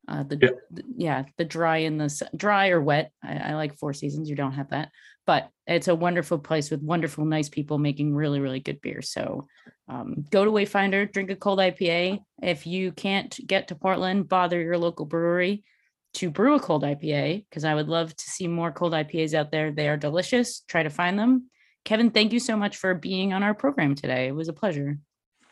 [0.08, 0.50] Uh, the, Yeah.
[0.72, 3.12] the- yeah, the dry and the dry or wet.
[3.24, 4.30] I, I like four seasons.
[4.30, 4.90] You don't have that,
[5.26, 9.02] but it's a wonderful place with wonderful, nice people making really, really good beer.
[9.02, 9.48] So,
[9.88, 12.20] um, go to Wayfinder, drink a cold IPA.
[12.42, 15.64] If you can't get to Portland, bother your local brewery
[16.16, 19.52] to brew a cold IPA because I would love to see more cold IPAs out
[19.52, 19.72] there.
[19.72, 20.60] They are delicious.
[20.68, 21.50] Try to find them.
[21.86, 24.28] Kevin, thank you so much for being on our program today.
[24.28, 25.00] It was a pleasure.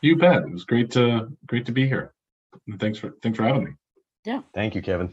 [0.02, 0.42] You bet.
[0.42, 2.12] It was great to great to be here.
[2.68, 3.70] And thanks for thanks for having me.
[4.54, 5.12] Thank you, Kevin.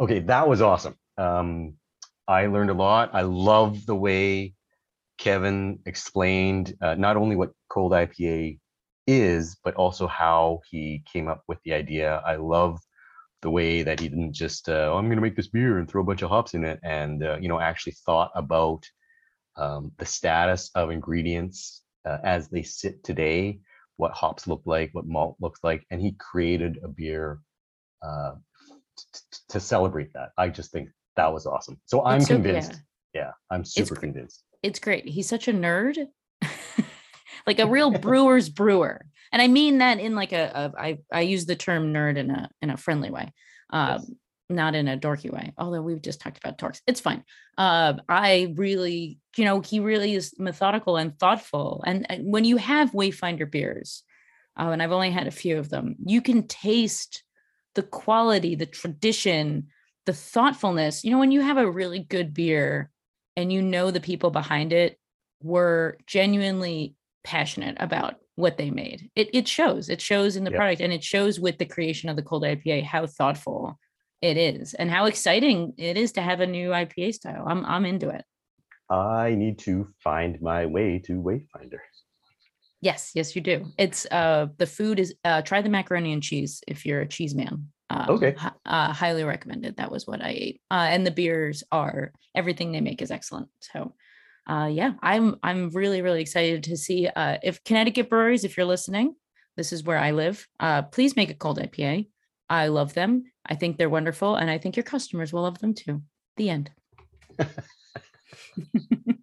[0.00, 0.96] Okay, that was awesome.
[1.16, 1.74] Um,
[2.26, 3.10] I learned a lot.
[3.12, 4.54] I love the way
[5.18, 8.58] Kevin explained uh, not only what cold IPA
[9.06, 12.22] is, but also how he came up with the idea.
[12.26, 12.80] I love
[13.42, 15.88] the way that he didn't just, uh, "Oh, I'm going to make this beer and
[15.88, 18.84] throw a bunch of hops in it, and uh, you know, actually thought about
[19.56, 23.60] um, the status of ingredients uh, as they sit today,
[23.96, 27.40] what hops look like, what malt looks like, and he created a beer
[28.06, 28.32] uh,
[29.48, 30.30] to celebrate that.
[30.38, 31.80] I just think that was awesome.
[31.86, 32.72] So I'm It's so- convinced.
[33.14, 34.42] yeah, Yeah, I'm super gr- convinced.
[34.62, 35.06] it's great.
[35.08, 35.96] He's such a nerd,
[37.46, 39.06] like a real brewer's brewer.
[39.32, 42.30] And I mean that in like a, a I, I use the term nerd in
[42.30, 43.32] a in a friendly way.
[43.70, 44.10] Um, Yes.
[44.50, 46.80] not in a dorky way, although we've just talked about dorks.
[46.86, 47.24] It's fine.
[47.56, 51.82] Uh, I really, you know, he really is methodical and thoughtful.
[51.86, 54.02] And, and when you have Wayfinder beers,
[54.58, 57.22] uh, and I've only had a few of them, you can taste
[57.74, 59.68] the quality, the tradition,
[60.06, 61.04] the thoughtfulness.
[61.04, 62.90] You know, when you have a really good beer
[63.36, 64.98] and you know the people behind it
[65.42, 66.94] were genuinely
[67.24, 69.10] passionate about what they made.
[69.14, 69.88] It it shows.
[69.88, 70.58] It shows in the Yep.
[70.58, 73.78] product and it shows with the creation of the cold IPA how thoughtful
[74.20, 77.44] it is and how exciting it is to have a new IPA style.
[77.46, 78.24] I'm I'm into it.
[78.90, 81.80] I need to find my way to Wayfinder.
[82.82, 83.66] Yes, yes, you do.
[83.78, 87.34] It's uh the food is uh try the macaroni and cheese if you're a cheese
[87.34, 87.68] man.
[87.90, 88.34] Um, Okay.
[88.66, 89.76] uh, highly recommended.
[89.76, 90.60] That was what I ate.
[90.70, 93.48] Uh, and the beers are everything they make is excellent.
[93.60, 93.94] So,
[94.48, 98.66] uh, yeah, I'm I'm really really excited to see uh if Connecticut breweries, if you're
[98.66, 99.14] listening,
[99.56, 100.46] this is where I live.
[100.58, 102.08] Uh, please make a cold IPA.
[102.50, 103.24] I love them.
[103.46, 106.02] I think they're wonderful, and I think your customers will love them too.
[106.36, 106.70] The end.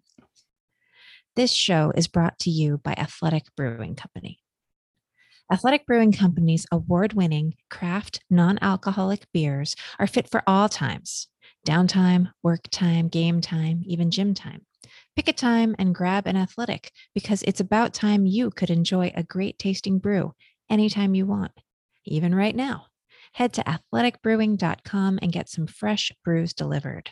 [1.36, 4.40] This show is brought to you by Athletic Brewing Company.
[5.52, 11.28] Athletic Brewing Company's award winning craft non alcoholic beers are fit for all times
[11.64, 14.66] downtime, work time, game time, even gym time.
[15.14, 19.22] Pick a time and grab an athletic because it's about time you could enjoy a
[19.22, 20.34] great tasting brew
[20.68, 21.52] anytime you want,
[22.04, 22.86] even right now.
[23.34, 27.10] Head to athleticbrewing.com and get some fresh brews delivered.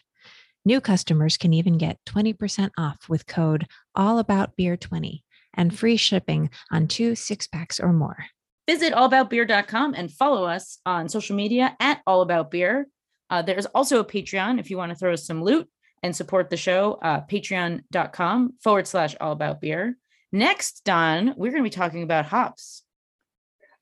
[0.68, 3.66] New customers can even get 20% off with code
[3.96, 5.22] allaboutbeer20
[5.54, 8.26] and free shipping on two six packs or more.
[8.66, 12.84] visit allaboutbeer.com and follow us on social media at allaboutbeer.
[13.30, 15.66] Uh, there's also a Patreon if you want to throw us some loot
[16.02, 16.98] and support the show.
[17.00, 19.94] Uh, Patreon.com forward slash allaboutbeer.
[20.32, 22.82] Next, Don, we're going to be talking about hops.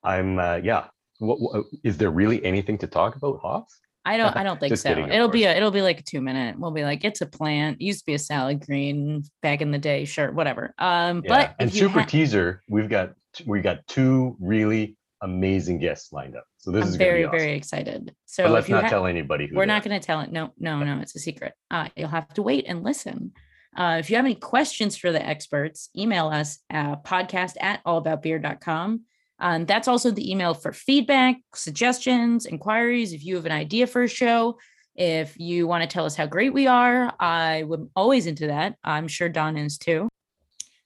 [0.05, 0.85] I'm uh, yeah.
[1.19, 3.77] What, what is there really anything to talk about hops?
[4.07, 4.35] I don't.
[4.35, 4.89] I don't think so.
[4.89, 5.55] kidding, it'll be a.
[5.55, 6.57] It'll be like a two minute.
[6.59, 7.81] We'll be like, it's a plant.
[7.81, 10.05] Used to be a salad green back in the day.
[10.05, 10.73] Sure, whatever.
[10.79, 11.29] Um, Yeah.
[11.29, 13.13] but and super ha- teaser, we've got
[13.45, 16.45] we got two really amazing guests lined up.
[16.57, 17.39] So this I'm is very awesome.
[17.39, 18.15] very excited.
[18.25, 20.31] So but let's not ha- tell anybody who We're not going to tell it.
[20.31, 20.99] No, no, no.
[21.01, 21.53] It's a secret.
[21.71, 23.31] Uh, you'll have to wait and listen.
[23.75, 29.01] Uh, if you have any questions for the experts, email us at podcast at allaboutbeer.com.
[29.39, 33.13] Um, that's also the email for feedback, suggestions, inquiries.
[33.13, 34.57] If you have an idea for a show,
[34.95, 38.75] if you want to tell us how great we are, I am always into that.
[38.83, 40.09] I'm sure Don is too.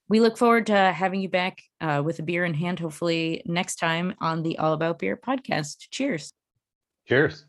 [0.10, 3.78] We look forward to having you back uh, with a beer in hand, hopefully next
[3.78, 5.88] time on the All About Beer podcast.
[5.90, 6.34] Cheers.
[7.08, 7.46] Cheers.